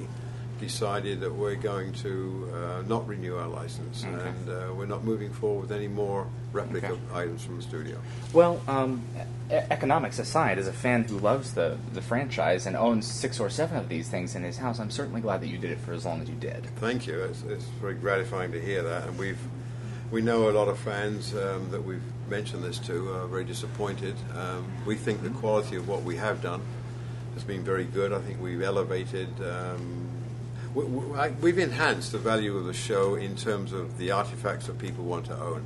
decided 0.58 1.20
that 1.20 1.32
we're 1.34 1.54
going 1.54 1.92
to 1.92 2.50
uh, 2.54 2.82
not 2.86 3.06
renew 3.06 3.36
our 3.36 3.48
license, 3.48 4.04
Okay. 4.04 4.28
and 4.28 4.48
uh, 4.48 4.74
we're 4.74 4.86
not 4.86 5.04
moving 5.04 5.32
forward 5.32 5.62
with 5.62 5.72
any 5.72 5.88
more 5.88 6.26
replica 6.52 6.92
Okay. 6.92 7.00
items 7.14 7.44
from 7.44 7.56
the 7.56 7.62
studio. 7.62 7.98
Well, 8.32 8.60
um, 8.68 9.02
e- 9.50 9.54
economics 9.70 10.18
aside, 10.18 10.58
as 10.58 10.66
a 10.66 10.72
fan 10.72 11.04
who 11.04 11.18
loves 11.18 11.54
the, 11.54 11.78
the 11.94 12.02
franchise 12.02 12.66
and 12.66 12.76
owns 12.76 13.06
six 13.06 13.38
or 13.40 13.50
seven 13.50 13.76
of 13.76 13.88
these 13.88 14.08
things 14.08 14.34
in 14.34 14.42
his 14.42 14.56
house, 14.58 14.78
I'm 14.80 14.90
certainly 14.90 15.20
glad 15.20 15.40
that 15.42 15.48
you 15.48 15.58
did 15.58 15.70
it 15.70 15.78
for 15.80 15.92
as 15.92 16.04
long 16.04 16.20
as 16.22 16.28
you 16.28 16.36
did. 16.36 16.64
Thank 16.76 17.06
you. 17.06 17.20
It's, 17.22 17.42
it's 17.42 17.64
very 17.80 17.94
gratifying 17.94 18.52
to 18.52 18.60
hear 18.60 18.82
that, 18.82 19.06
and 19.08 19.18
we've 19.18 19.38
we 20.10 20.22
know 20.22 20.48
a 20.48 20.52
lot 20.52 20.68
of 20.68 20.78
fans 20.78 21.34
um, 21.34 21.70
that 21.70 21.84
we've 21.84 22.00
mentioned 22.30 22.64
this 22.64 22.78
to 22.78 23.12
are 23.12 23.26
very 23.26 23.44
disappointed. 23.44 24.14
Um, 24.34 24.66
we 24.86 24.94
think 24.94 25.22
the 25.22 25.28
quality 25.28 25.76
of 25.76 25.86
what 25.86 26.02
we 26.02 26.16
have 26.16 26.40
done 26.40 26.62
has 27.34 27.44
been 27.44 27.62
very 27.62 27.84
good. 27.84 28.10
I 28.14 28.20
think 28.20 28.40
we've 28.40 28.62
elevated. 28.62 29.28
Um, 29.42 29.82
we, 29.82 29.82
we, 29.82 30.06
I, 30.06 30.07
we've 30.74 31.58
enhanced 31.58 32.12
the 32.12 32.18
value 32.18 32.56
of 32.56 32.64
the 32.66 32.72
show 32.74 33.14
in 33.14 33.36
terms 33.36 33.72
of 33.72 33.98
the 33.98 34.10
artifacts 34.10 34.66
that 34.66 34.78
people 34.78 35.04
want 35.04 35.26
to 35.26 35.36
own. 35.38 35.64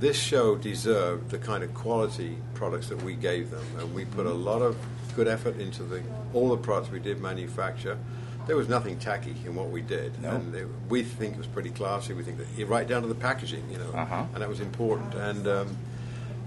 This 0.00 0.16
show 0.16 0.56
deserved 0.56 1.30
the 1.30 1.38
kind 1.38 1.64
of 1.64 1.74
quality 1.74 2.36
products 2.54 2.88
that 2.88 3.02
we 3.02 3.14
gave 3.14 3.50
them, 3.50 3.64
and 3.78 3.92
we 3.94 4.04
put 4.04 4.26
a 4.26 4.32
lot 4.32 4.62
of 4.62 4.76
good 5.16 5.26
effort 5.26 5.58
into 5.58 5.82
the 5.82 6.02
all 6.32 6.50
the 6.50 6.56
products 6.56 6.90
we 6.92 7.00
did 7.00 7.20
manufacture. 7.20 7.98
There 8.46 8.56
was 8.56 8.68
nothing 8.68 8.98
tacky 8.98 9.34
in 9.44 9.54
what 9.54 9.70
we 9.70 9.82
did, 9.82 10.22
No. 10.22 10.30
and 10.30 10.54
it, 10.54 10.66
we 10.88 11.02
think 11.02 11.34
it 11.34 11.38
was 11.38 11.46
pretty 11.48 11.70
classy. 11.70 12.14
We 12.14 12.22
think 12.22 12.38
that 12.38 12.66
right 12.66 12.86
down 12.86 13.02
to 13.02 13.08
the 13.08 13.14
packaging, 13.14 13.64
you 13.70 13.78
know, 13.78 13.90
Uh-huh. 13.92 14.24
and 14.32 14.42
that 14.42 14.48
was 14.48 14.60
important. 14.60 15.14
And 15.14 15.46
um, 15.48 15.76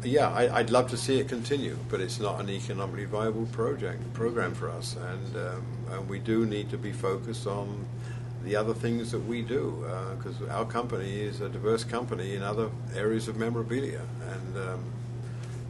yeah, 0.04 0.30
I, 0.30 0.60
I'd 0.60 0.70
love 0.70 0.90
to 0.92 0.98
see 0.98 1.20
it 1.20 1.28
continue, 1.28 1.78
but 1.90 2.02
it's 2.02 2.20
not 2.20 2.40
an 2.40 2.50
economically 2.50 3.06
viable 3.06 3.46
project 3.48 4.14
program 4.14 4.54
for 4.54 4.70
us, 4.70 4.96
and, 4.96 5.36
um, 5.38 5.66
and 5.92 6.10
we 6.10 6.20
do 6.20 6.46
need 6.46 6.70
to 6.72 6.78
be 6.78 6.92
focused 6.92 7.48
on 7.48 7.86
the 8.44 8.56
other 8.56 8.74
things 8.74 9.12
that 9.12 9.20
we 9.20 9.42
do 9.44 9.86
because 10.18 10.42
our 10.50 10.66
company 10.66 11.22
is 11.22 11.42
a 11.42 11.50
diverse 11.50 11.84
company 11.84 12.36
in 12.36 12.42
other 12.42 12.70
areas 12.96 13.28
of 13.28 13.38
memorabilia, 13.38 14.02
and 14.32 14.58
um, 14.58 14.84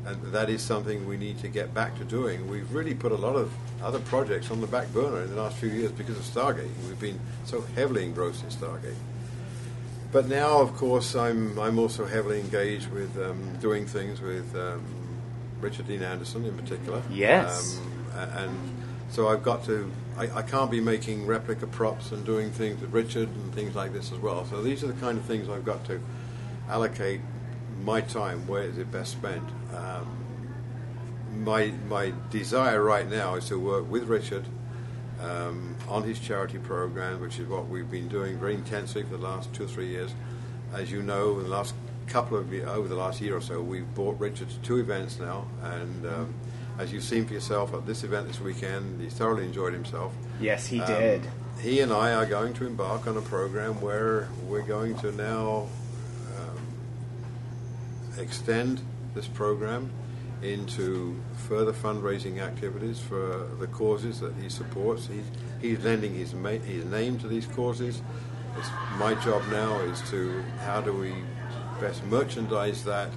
and 0.05 0.21
that 0.33 0.49
is 0.49 0.61
something 0.61 1.07
we 1.07 1.17
need 1.17 1.39
to 1.39 1.47
get 1.47 1.73
back 1.73 1.95
to 1.97 2.03
doing. 2.03 2.49
We've 2.49 2.71
really 2.73 2.95
put 2.95 3.11
a 3.11 3.15
lot 3.15 3.35
of 3.35 3.51
other 3.83 3.99
projects 3.99 4.49
on 4.49 4.59
the 4.59 4.67
back 4.67 4.91
burner 4.93 5.21
in 5.21 5.29
the 5.29 5.41
last 5.41 5.57
few 5.57 5.69
years 5.69 5.91
because 5.91 6.17
of 6.17 6.23
Stargate. 6.23 6.69
We've 6.87 6.99
been 6.99 7.19
so 7.45 7.61
heavily 7.75 8.05
engrossed 8.05 8.43
in 8.43 8.49
Stargate. 8.49 8.95
But 10.11 10.27
now, 10.27 10.59
of 10.61 10.75
course, 10.75 11.15
I'm 11.15 11.57
I'm 11.57 11.79
also 11.79 12.05
heavily 12.05 12.39
engaged 12.39 12.89
with 12.91 13.17
um, 13.17 13.57
doing 13.61 13.85
things 13.85 14.19
with 14.19 14.53
um, 14.55 14.83
Richard 15.61 15.87
Dean 15.87 16.03
Anderson 16.03 16.45
in 16.45 16.57
particular. 16.57 17.01
Yes. 17.09 17.79
Um, 18.17 18.29
and 18.35 18.59
so 19.09 19.29
I've 19.29 19.43
got 19.43 19.63
to. 19.65 19.89
I, 20.17 20.39
I 20.39 20.41
can't 20.41 20.69
be 20.69 20.81
making 20.81 21.25
replica 21.25 21.65
props 21.65 22.11
and 22.11 22.25
doing 22.25 22.51
things 22.51 22.81
with 22.81 22.91
Richard 22.91 23.29
and 23.29 23.53
things 23.53 23.75
like 23.75 23.93
this 23.93 24.11
as 24.11 24.19
well. 24.19 24.45
So 24.45 24.61
these 24.61 24.83
are 24.83 24.87
the 24.87 24.99
kind 24.99 25.17
of 25.17 25.23
things 25.23 25.47
I've 25.47 25.65
got 25.65 25.85
to 25.85 26.01
allocate 26.67 27.21
my 27.83 28.01
time. 28.01 28.45
Where 28.47 28.63
is 28.63 28.77
it 28.77 28.91
best 28.91 29.13
spent? 29.13 29.47
Um, 29.73 30.17
my 31.33 31.73
my 31.87 32.13
desire 32.29 32.83
right 32.83 33.09
now 33.09 33.35
is 33.35 33.47
to 33.47 33.57
work 33.57 33.89
with 33.89 34.03
Richard 34.03 34.45
um, 35.21 35.75
on 35.87 36.03
his 36.03 36.19
charity 36.19 36.57
program, 36.57 37.21
which 37.21 37.39
is 37.39 37.47
what 37.47 37.67
we've 37.67 37.89
been 37.89 38.07
doing 38.07 38.37
very 38.39 38.55
intensely 38.55 39.03
for 39.03 39.09
the 39.17 39.17
last 39.23 39.53
two 39.53 39.63
or 39.65 39.67
three 39.67 39.87
years. 39.87 40.13
As 40.73 40.91
you 40.91 41.01
know, 41.03 41.37
in 41.37 41.43
the 41.43 41.49
last 41.49 41.73
couple 42.07 42.37
of 42.37 42.51
years, 42.51 42.67
over 42.67 42.87
the 42.87 42.95
last 42.95 43.21
year 43.21 43.35
or 43.37 43.41
so, 43.41 43.61
we've 43.61 43.93
brought 43.95 44.19
Richard 44.19 44.49
to 44.49 44.57
two 44.59 44.77
events 44.77 45.19
now, 45.19 45.45
and 45.63 46.05
um, 46.05 46.33
as 46.79 46.91
you've 46.91 47.03
seen 47.03 47.25
for 47.25 47.33
yourself 47.33 47.73
at 47.73 47.85
this 47.85 48.03
event 48.03 48.27
this 48.27 48.39
weekend, 48.39 49.01
he 49.01 49.09
thoroughly 49.09 49.45
enjoyed 49.45 49.73
himself. 49.73 50.13
Yes, 50.39 50.65
he 50.67 50.79
Um, 50.81 50.87
did. 50.87 51.21
He 51.61 51.79
and 51.81 51.91
I 51.93 52.13
are 52.13 52.25
going 52.25 52.53
to 52.55 52.65
embark 52.65 53.05
on 53.05 53.17
a 53.17 53.21
program 53.21 53.79
where 53.81 54.27
we're 54.47 54.63
going 54.65 54.95
to 54.99 55.11
now 55.11 55.67
um, 56.39 58.17
extend 58.17 58.81
this 59.13 59.27
program 59.27 59.91
into 60.43 61.19
further 61.47 61.73
fundraising 61.73 62.39
activities 62.39 62.99
for 62.99 63.49
the 63.59 63.67
causes 63.67 64.19
that 64.19 64.33
he 64.35 64.49
supports. 64.49 65.07
He's, 65.07 65.25
he's 65.61 65.83
lending 65.83 66.13
his, 66.15 66.33
ma- 66.33 66.49
his 66.49 66.85
name 66.85 67.19
to 67.19 67.27
these 67.27 67.45
causes. 67.47 68.01
It's 68.57 68.69
my 68.97 69.13
job 69.15 69.43
now 69.49 69.79
is 69.79 70.01
to 70.09 70.41
how 70.65 70.81
do 70.81 70.93
we 70.93 71.13
best 71.79 72.03
merchandise 72.05 72.83
that 72.83 73.09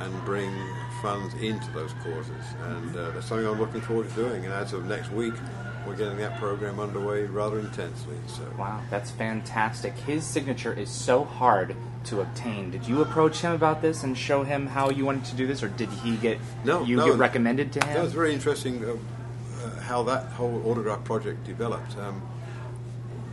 and 0.00 0.24
bring 0.24 0.54
funds 1.00 1.34
into 1.34 1.68
those 1.72 1.92
causes, 2.04 2.44
and 2.68 2.96
uh, 2.96 3.10
that's 3.10 3.26
something 3.26 3.46
I'm 3.46 3.58
looking 3.58 3.80
forward 3.80 4.08
to 4.10 4.14
doing. 4.14 4.44
And 4.44 4.52
as 4.54 4.72
of 4.72 4.84
next 4.86 5.10
week, 5.10 5.34
we're 5.86 5.96
getting 5.96 6.16
that 6.18 6.38
program 6.38 6.78
underway 6.80 7.24
rather 7.24 7.58
intensely. 7.58 8.16
So 8.26 8.42
Wow, 8.58 8.80
that's 8.90 9.10
fantastic. 9.10 9.94
His 9.94 10.24
signature 10.24 10.72
is 10.72 10.90
so 10.90 11.24
hard 11.24 11.74
to 12.04 12.20
obtain. 12.20 12.70
Did 12.70 12.86
you 12.86 13.02
approach 13.02 13.40
him 13.40 13.52
about 13.52 13.82
this 13.82 14.02
and 14.02 14.16
show 14.16 14.42
him 14.42 14.66
how 14.66 14.90
you 14.90 15.04
wanted 15.04 15.24
to 15.26 15.36
do 15.36 15.46
this, 15.46 15.62
or 15.62 15.68
did 15.68 15.88
he 15.88 16.16
get 16.16 16.38
No, 16.64 16.82
you 16.84 16.96
no. 16.96 17.06
get 17.06 17.16
recommended 17.16 17.72
to 17.74 17.86
him? 17.86 17.94
That 17.94 18.02
was 18.02 18.12
very 18.12 18.32
interesting 18.32 18.84
uh, 18.84 18.92
uh, 19.64 19.80
how 19.82 20.02
that 20.04 20.24
whole 20.32 20.62
autograph 20.66 21.04
project 21.04 21.44
developed. 21.44 21.96
Um, 21.98 22.22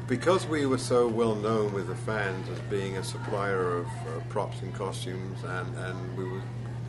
because 0.08 0.48
we 0.48 0.66
were 0.66 0.80
so 0.80 1.08
well 1.08 1.36
known 1.36 1.72
with 1.72 1.88
the 1.88 1.96
fans 1.96 2.50
as 2.50 2.60
being 2.62 2.98
a 2.98 3.04
supplier 3.04 3.78
of 3.78 3.86
uh, 3.86 4.20
props 4.30 4.62
and 4.62 4.74
costumes, 4.74 5.44
and, 5.44 5.78
and 5.78 6.18
we 6.18 6.24
were, 6.26 6.42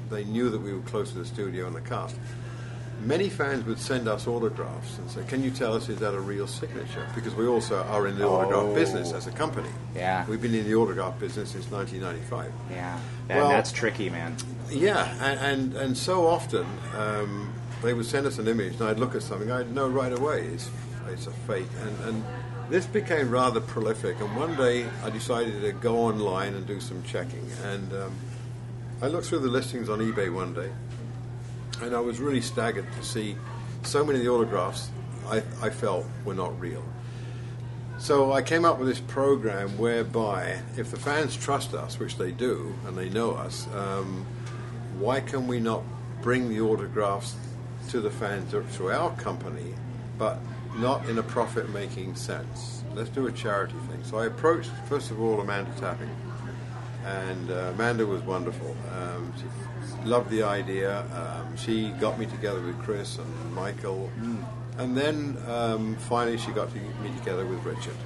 they 0.08 0.24
knew 0.24 0.48
that 0.48 0.60
we 0.60 0.72
were 0.72 0.80
close 0.80 1.12
to 1.12 1.18
the 1.18 1.24
studio 1.26 1.66
and 1.66 1.76
the 1.76 1.82
cast. 1.82 2.16
Many 3.02 3.28
fans 3.30 3.64
would 3.64 3.78
send 3.78 4.06
us 4.08 4.26
autographs 4.26 4.98
and 4.98 5.10
say, 5.10 5.22
"Can 5.26 5.42
you 5.42 5.50
tell 5.50 5.74
us 5.74 5.88
is 5.88 5.98
that 6.00 6.14
a 6.14 6.20
real 6.20 6.46
signature?" 6.46 7.06
Because 7.14 7.34
we 7.34 7.46
also 7.46 7.82
are 7.84 8.06
in 8.06 8.18
the 8.18 8.26
autograph 8.26 8.66
Oh. 8.70 8.74
business 8.74 9.12
as 9.12 9.26
a 9.26 9.30
company. 9.32 9.70
Yeah. 9.96 10.24
we've 10.28 10.40
been 10.42 10.54
in 10.54 10.64
the 10.66 10.74
autograph 10.74 11.18
business 11.18 11.50
since 11.50 11.70
1995. 11.70 12.52
yeah, 12.70 12.98
that, 13.28 13.36
Well- 13.38 13.48
that's 13.48 13.72
tricky, 13.72 14.10
man. 14.10 14.36
Yeah, 14.70 15.08
and 15.20 15.40
and, 15.40 15.74
and 15.74 15.96
so 15.96 16.26
often 16.26 16.66
um, 16.98 17.52
they 17.82 17.94
would 17.94 18.06
send 18.06 18.26
us 18.26 18.38
an 18.38 18.46
image, 18.48 18.74
and 18.80 18.88
I'd 18.88 18.98
look 19.00 19.14
at 19.14 19.22
something, 19.22 19.50
I'd 19.50 19.74
know 19.74 19.88
right 19.88 20.12
away 20.12 20.46
it's 20.52 20.68
it's 21.10 21.26
a 21.26 21.32
fake, 21.46 21.70
and 21.82 22.08
and 22.08 22.24
this 22.68 22.86
became 22.86 23.30
rather 23.30 23.60
prolific. 23.60 24.20
And 24.20 24.36
one 24.36 24.54
day 24.56 24.86
I 25.04 25.10
decided 25.10 25.62
to 25.62 25.72
go 25.72 25.96
online 25.98 26.54
and 26.54 26.66
do 26.66 26.78
some 26.80 27.02
checking, 27.02 27.50
and 27.64 27.92
um, 27.92 28.12
I 29.02 29.06
looked 29.08 29.26
through 29.26 29.40
the 29.40 29.48
listings 29.48 29.88
on 29.88 29.98
eBay 30.00 30.30
one 30.32 30.52
day, 30.54 30.68
and 31.82 31.94
I 31.94 32.00
was 32.00 32.20
really 32.20 32.40
staggered 32.40 32.86
to 32.92 33.04
see 33.04 33.36
so 33.82 34.04
many 34.04 34.18
of 34.18 34.24
the 34.24 34.30
autographs 34.30 34.90
I, 35.28 35.42
I 35.62 35.70
felt 35.70 36.06
were 36.24 36.34
not 36.34 36.58
real. 36.60 36.84
So 37.98 38.32
I 38.32 38.40
came 38.42 38.64
up 38.64 38.78
with 38.78 38.88
this 38.88 39.00
program 39.00 39.76
whereby, 39.76 40.58
if 40.76 40.90
the 40.90 40.96
fans 40.96 41.36
trust 41.36 41.74
us, 41.74 41.98
which 41.98 42.16
they 42.16 42.30
do, 42.30 42.74
and 42.86 42.96
they 42.96 43.10
know 43.10 43.32
us, 43.32 43.66
um, 43.74 44.26
why 44.98 45.20
can 45.20 45.46
we 45.46 45.60
not 45.60 45.82
bring 46.22 46.48
the 46.48 46.60
autographs 46.60 47.36
to 47.90 48.00
the 48.00 48.10
fans 48.10 48.54
through 48.70 48.90
our 48.90 49.14
company, 49.16 49.74
but 50.18 50.38
not 50.76 51.08
in 51.08 51.18
a 51.18 51.22
profit-making 51.22 52.14
sense? 52.14 52.82
Let's 52.94 53.10
do 53.10 53.26
a 53.26 53.32
charity 53.32 53.76
thing. 53.90 54.02
So 54.02 54.18
I 54.18 54.26
approached, 54.26 54.70
first 54.88 55.10
of 55.10 55.20
all, 55.20 55.40
Amanda 55.40 55.70
Tapping, 55.78 56.10
and 57.04 57.50
uh, 57.50 57.72
Amanda 57.74 58.06
was 58.06 58.22
wonderful. 58.22 58.76
Um, 58.94 59.32
she 59.38 60.08
loved 60.08 60.30
the 60.30 60.42
idea. 60.42 61.00
Um, 61.14 61.56
she 61.56 61.90
got 62.00 62.18
me 62.18 62.26
together 62.26 62.60
with 62.60 62.78
Chris 62.80 63.18
and 63.18 63.54
Michael, 63.54 64.10
and 64.78 64.96
then 64.96 65.36
um, 65.48 65.96
finally 65.96 66.38
she 66.38 66.52
got 66.52 66.70
to 66.70 66.76
me 66.76 67.10
together 67.18 67.46
with 67.46 67.64
Richard. 67.64 67.96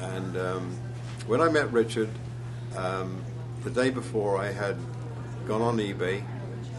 And 0.00 0.36
um, 0.36 0.78
when 1.26 1.40
I 1.40 1.48
met 1.48 1.72
Richard, 1.72 2.10
um, 2.76 3.22
the 3.62 3.70
day 3.70 3.90
before 3.90 4.38
I 4.38 4.52
had 4.52 4.76
gone 5.46 5.62
on 5.62 5.78
eBay 5.78 6.22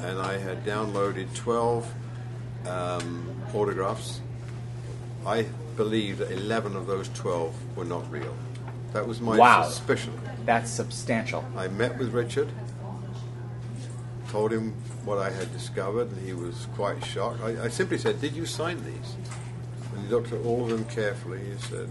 and 0.02 0.20
I 0.20 0.38
had 0.38 0.66
downloaded 0.66 1.34
12 1.36 1.92
um, 2.68 3.30
autographs. 3.54 4.22
I 5.26 5.44
believe 5.76 6.20
that 6.20 6.32
11 6.32 6.76
of 6.76 6.88
those 6.88 7.10
12 7.10 7.78
were 7.78 7.86
not 7.86 8.10
real. 8.12 8.36
That 8.98 9.08
was 9.08 9.22
my 9.22 9.38
Wow. 9.38 9.62
suspicion. 9.62 10.12
That's 10.48 10.72
substantial. 10.72 11.46
I 11.56 11.68
met 11.68 12.00
with 12.00 12.14
Richard, 12.16 12.48
told 14.32 14.52
him 14.52 14.74
what 15.06 15.20
I 15.20 15.30
had 15.30 15.54
discovered, 15.54 16.12
and 16.12 16.26
he 16.26 16.34
was 16.34 16.66
quite 16.76 17.06
shocked. 17.06 17.40
I, 17.44 17.66
I 17.66 17.68
simply 17.68 18.00
said, 18.00 18.20
Did 18.20 18.34
you 18.34 18.48
sign 18.48 18.84
these? 18.84 19.14
And 19.94 20.04
he 20.04 20.08
looked 20.12 20.34
at 20.34 20.44
all 20.44 20.64
of 20.64 20.70
them 20.72 20.84
carefully. 20.86 21.38
He 21.46 21.58
said, 21.68 21.90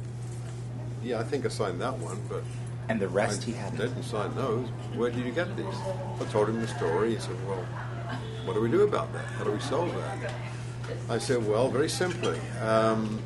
Yeah, 1.05 1.21
I 1.21 1.23
think 1.23 1.47
I 1.47 1.49
signed 1.49 1.81
that 1.81 1.97
one, 1.99 2.21
but 2.29 2.43
And 2.89 2.99
the 2.99 3.07
rest 3.07 3.43
I 3.43 3.47
he 3.47 3.53
hadn't. 3.53 3.79
didn't 3.79 4.03
sign 4.03 4.35
those. 4.35 4.67
Where 4.97 5.09
did 5.13 5.25
you 5.25 5.31
get 5.31 5.57
these? 5.57 5.79
I 6.21 6.25
told 6.33 6.49
him 6.49 6.61
the 6.61 6.67
story. 6.67 7.15
He 7.15 7.21
said, 7.21 7.37
Well, 7.47 7.65
what 8.47 8.55
do 8.55 8.61
we 8.61 8.69
do 8.69 8.83
about 8.83 9.13
that? 9.13 9.27
How 9.39 9.45
do 9.45 9.53
we 9.53 9.61
solve 9.61 9.95
that? 9.95 10.33
I 11.09 11.19
said, 11.19 11.47
Well, 11.47 11.69
very 11.69 11.89
simply. 11.89 12.41
Um, 12.61 13.23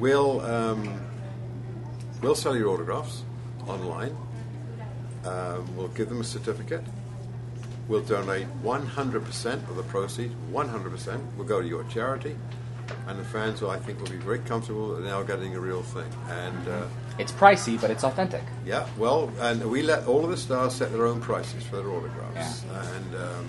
we'll, 0.00 0.40
um, 0.40 1.00
we'll 2.24 2.34
sell 2.34 2.56
your 2.56 2.70
autographs 2.70 3.22
online. 3.68 4.16
Um, 5.26 5.76
we'll 5.76 5.88
give 5.88 6.08
them 6.08 6.20
a 6.22 6.24
certificate. 6.24 6.82
We'll 7.86 8.02
donate 8.02 8.46
100% 8.62 9.68
of 9.68 9.76
the 9.76 9.82
proceeds, 9.82 10.34
100% 10.50 11.36
will 11.36 11.44
go 11.44 11.60
to 11.60 11.68
your 11.68 11.84
charity. 11.84 12.34
And 13.06 13.18
the 13.18 13.24
fans, 13.24 13.60
will, 13.60 13.70
I 13.70 13.78
think, 13.78 13.98
will 14.00 14.10
be 14.10 14.16
very 14.16 14.38
comfortable 14.40 14.96
now 15.00 15.22
getting 15.22 15.54
a 15.54 15.60
real 15.60 15.82
thing. 15.82 16.10
And 16.28 16.68
uh, 16.68 16.86
It's 17.18 17.32
pricey, 17.32 17.78
but 17.80 17.90
it's 17.90 18.04
authentic. 18.04 18.42
yeah, 18.64 18.86
well, 18.98 19.30
and 19.40 19.70
we 19.70 19.82
let 19.82 20.06
all 20.06 20.24
of 20.24 20.30
the 20.30 20.36
stars 20.36 20.74
set 20.74 20.92
their 20.92 21.06
own 21.06 21.20
prices 21.20 21.62
for 21.64 21.76
their 21.76 21.90
autographs. 21.90 22.64
Yeah. 22.64 22.90
And 22.96 23.14
um, 23.16 23.48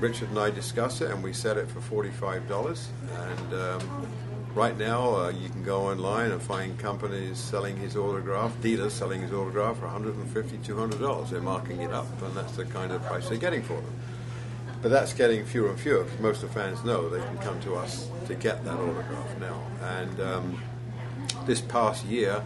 Richard 0.00 0.30
and 0.30 0.38
I 0.38 0.50
discussed 0.50 1.00
it, 1.00 1.10
and 1.10 1.22
we 1.22 1.32
set 1.32 1.56
it 1.58 1.68
for 1.70 1.80
forty-five 1.80 2.48
dollars. 2.48 2.88
And 3.14 3.54
um, 3.54 4.06
right 4.54 4.76
now, 4.76 5.16
uh, 5.16 5.28
you 5.30 5.48
can 5.48 5.62
go 5.62 5.82
online 5.88 6.30
and 6.30 6.42
find 6.42 6.78
companies 6.78 7.38
selling 7.38 7.76
his 7.76 7.96
autograph, 7.96 8.60
dealers 8.60 8.92
selling 8.92 9.22
his 9.22 9.32
autograph 9.32 9.78
for 9.78 9.86
$150, 9.86 10.64
200 10.64 11.00
dollars. 11.00 11.30
They're 11.30 11.40
marking 11.40 11.80
it 11.80 11.92
up, 11.92 12.06
and 12.22 12.34
that's 12.34 12.56
the 12.56 12.64
kind 12.64 12.92
of 12.92 13.02
price 13.04 13.28
they're 13.28 13.38
getting 13.38 13.62
for 13.62 13.74
them. 13.74 13.94
But 14.82 14.90
that's 14.90 15.12
getting 15.12 15.44
fewer 15.44 15.70
and 15.70 15.78
fewer 15.78 16.04
because 16.04 16.20
most 16.20 16.42
of 16.42 16.52
the 16.52 16.60
fans 16.60 16.82
know 16.84 17.08
they 17.08 17.20
can 17.20 17.38
come 17.38 17.60
to 17.60 17.74
us 17.74 18.08
to 18.26 18.34
get 18.34 18.64
that 18.64 18.74
autograph 18.78 19.38
now. 19.38 19.62
And 19.82 20.20
um, 20.20 20.62
this 21.44 21.60
past 21.60 22.04
year, 22.06 22.42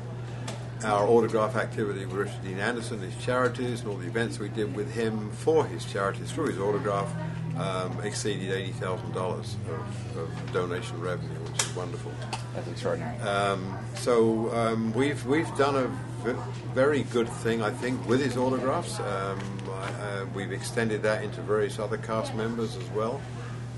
our 0.82 1.06
autograph 1.06 1.56
activity 1.56 2.04
with 2.04 2.14
Richard 2.14 2.42
Dean 2.44 2.58
Anderson, 2.58 3.00
his 3.00 3.16
charities, 3.24 3.80
and 3.80 3.88
all 3.88 3.96
the 3.96 4.06
events 4.06 4.38
we 4.38 4.48
did 4.48 4.74
with 4.74 4.92
him 4.92 5.30
for 5.30 5.64
his 5.64 5.84
charities 5.84 6.30
through 6.32 6.48
his 6.48 6.58
autograph 6.58 7.10
um, 7.58 8.00
exceeded 8.02 8.50
$80,000 8.74 9.16
of, 9.16 10.16
of 10.18 10.52
donation 10.52 11.00
revenue, 11.00 11.38
which 11.50 11.62
is 11.62 11.74
wonderful. 11.76 12.12
That's 12.54 12.68
extraordinary. 12.68 13.16
Um, 13.20 13.78
so 13.94 14.52
um, 14.54 14.92
we've 14.92 15.24
we've 15.26 15.54
done 15.56 15.76
a 15.76 15.86
v- 16.24 16.38
very 16.74 17.02
good 17.04 17.28
thing, 17.28 17.62
I 17.62 17.70
think, 17.70 18.06
with 18.08 18.20
his 18.22 18.36
autographs. 18.36 18.98
Um, 19.00 19.38
I- 19.70 20.02
uh, 20.04 20.26
we've 20.34 20.52
extended 20.52 21.02
that 21.02 21.22
into 21.24 21.40
various 21.42 21.78
other 21.78 21.96
cast 21.98 22.34
members 22.34 22.76
as 22.76 22.88
well, 22.90 23.20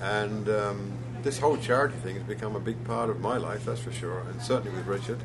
and 0.02 0.48
um, 0.48 0.92
this 1.22 1.38
whole 1.38 1.56
charity 1.56 1.96
thing 1.98 2.14
has 2.16 2.24
become 2.24 2.54
a 2.56 2.60
big 2.60 2.82
part 2.84 3.10
of 3.10 3.20
my 3.20 3.36
life, 3.36 3.64
that's 3.64 3.80
for 3.80 3.92
sure, 3.92 4.20
and 4.30 4.40
certainly 4.40 4.76
with 4.76 4.86
Richard. 4.86 5.18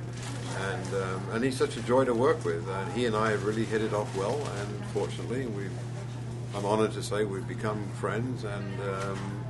And 0.60 0.88
um, 0.96 1.30
and 1.34 1.44
he's 1.44 1.58
such 1.58 1.78
a 1.78 1.82
joy 1.82 2.06
to 2.06 2.14
work 2.14 2.44
with, 2.46 2.68
and 2.68 2.94
he 2.94 3.06
and 3.06 3.16
I 3.16 3.32
have 3.32 3.46
really 3.46 3.66
hit 3.66 3.82
it 3.82 3.94
off 3.94 4.14
well. 4.18 4.36
And 4.60 4.86
fortunately, 4.94 5.46
we've 5.48 5.72
I'm 6.54 6.66
honoured 6.66 6.92
to 6.94 7.04
say 7.04 7.24
we've 7.24 7.48
become 7.48 7.88
friends, 8.00 8.44
and 8.44 8.82
um, 8.82 9.46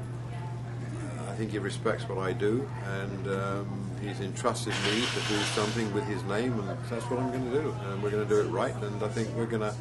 I 1.27 1.33
think 1.33 1.51
he 1.51 1.57
respects 1.57 2.07
what 2.07 2.19
I 2.19 2.33
do, 2.33 2.67
and 2.85 3.27
um, 3.27 3.91
he's 4.01 4.19
entrusted 4.19 4.73
me 4.85 5.01
to 5.01 5.19
do 5.27 5.37
something 5.55 5.91
with 5.93 6.03
his 6.05 6.23
name, 6.23 6.59
and 6.59 6.77
that's 6.89 7.05
what 7.09 7.19
I'm 7.19 7.31
going 7.31 7.51
to 7.51 7.61
do. 7.61 7.75
And 7.85 8.03
we're 8.03 8.11
going 8.11 8.27
to 8.27 8.29
do 8.29 8.41
it 8.41 8.51
right, 8.51 8.75
and 8.75 9.01
I 9.03 9.07
think 9.07 9.29
we're 9.35 9.45
going 9.47 9.61
to 9.61 9.73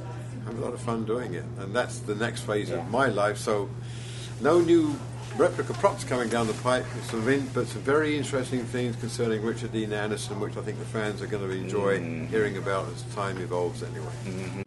have 0.46 0.58
a 0.58 0.60
lot 0.60 0.72
of 0.72 0.80
fun 0.80 1.04
doing 1.04 1.34
it. 1.34 1.44
And 1.58 1.74
that's 1.74 1.98
the 1.98 2.14
next 2.14 2.42
phase 2.42 2.70
of 2.70 2.88
my 2.90 3.06
life. 3.06 3.36
So, 3.36 3.68
no 4.40 4.60
new 4.60 4.98
replica 5.36 5.74
props 5.74 6.04
coming 6.04 6.28
down 6.28 6.46
the 6.46 6.54
pipe, 6.54 6.86
some 7.04 7.28
in, 7.28 7.46
but 7.48 7.66
some 7.66 7.82
very 7.82 8.16
interesting 8.16 8.64
things 8.64 8.96
concerning 8.96 9.42
Richard 9.42 9.72
Dean 9.72 9.92
Anderson, 9.92 10.40
which 10.40 10.56
I 10.56 10.62
think 10.62 10.78
the 10.78 10.84
fans 10.86 11.20
are 11.22 11.26
going 11.26 11.48
to 11.48 11.54
enjoy 11.54 12.26
hearing 12.26 12.56
about 12.56 12.88
as 12.88 13.02
time 13.14 13.38
evolves 13.38 13.82
anyway. 13.82 14.64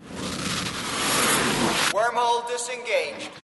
Wormhole 1.93 2.47
disengaged. 2.47 3.29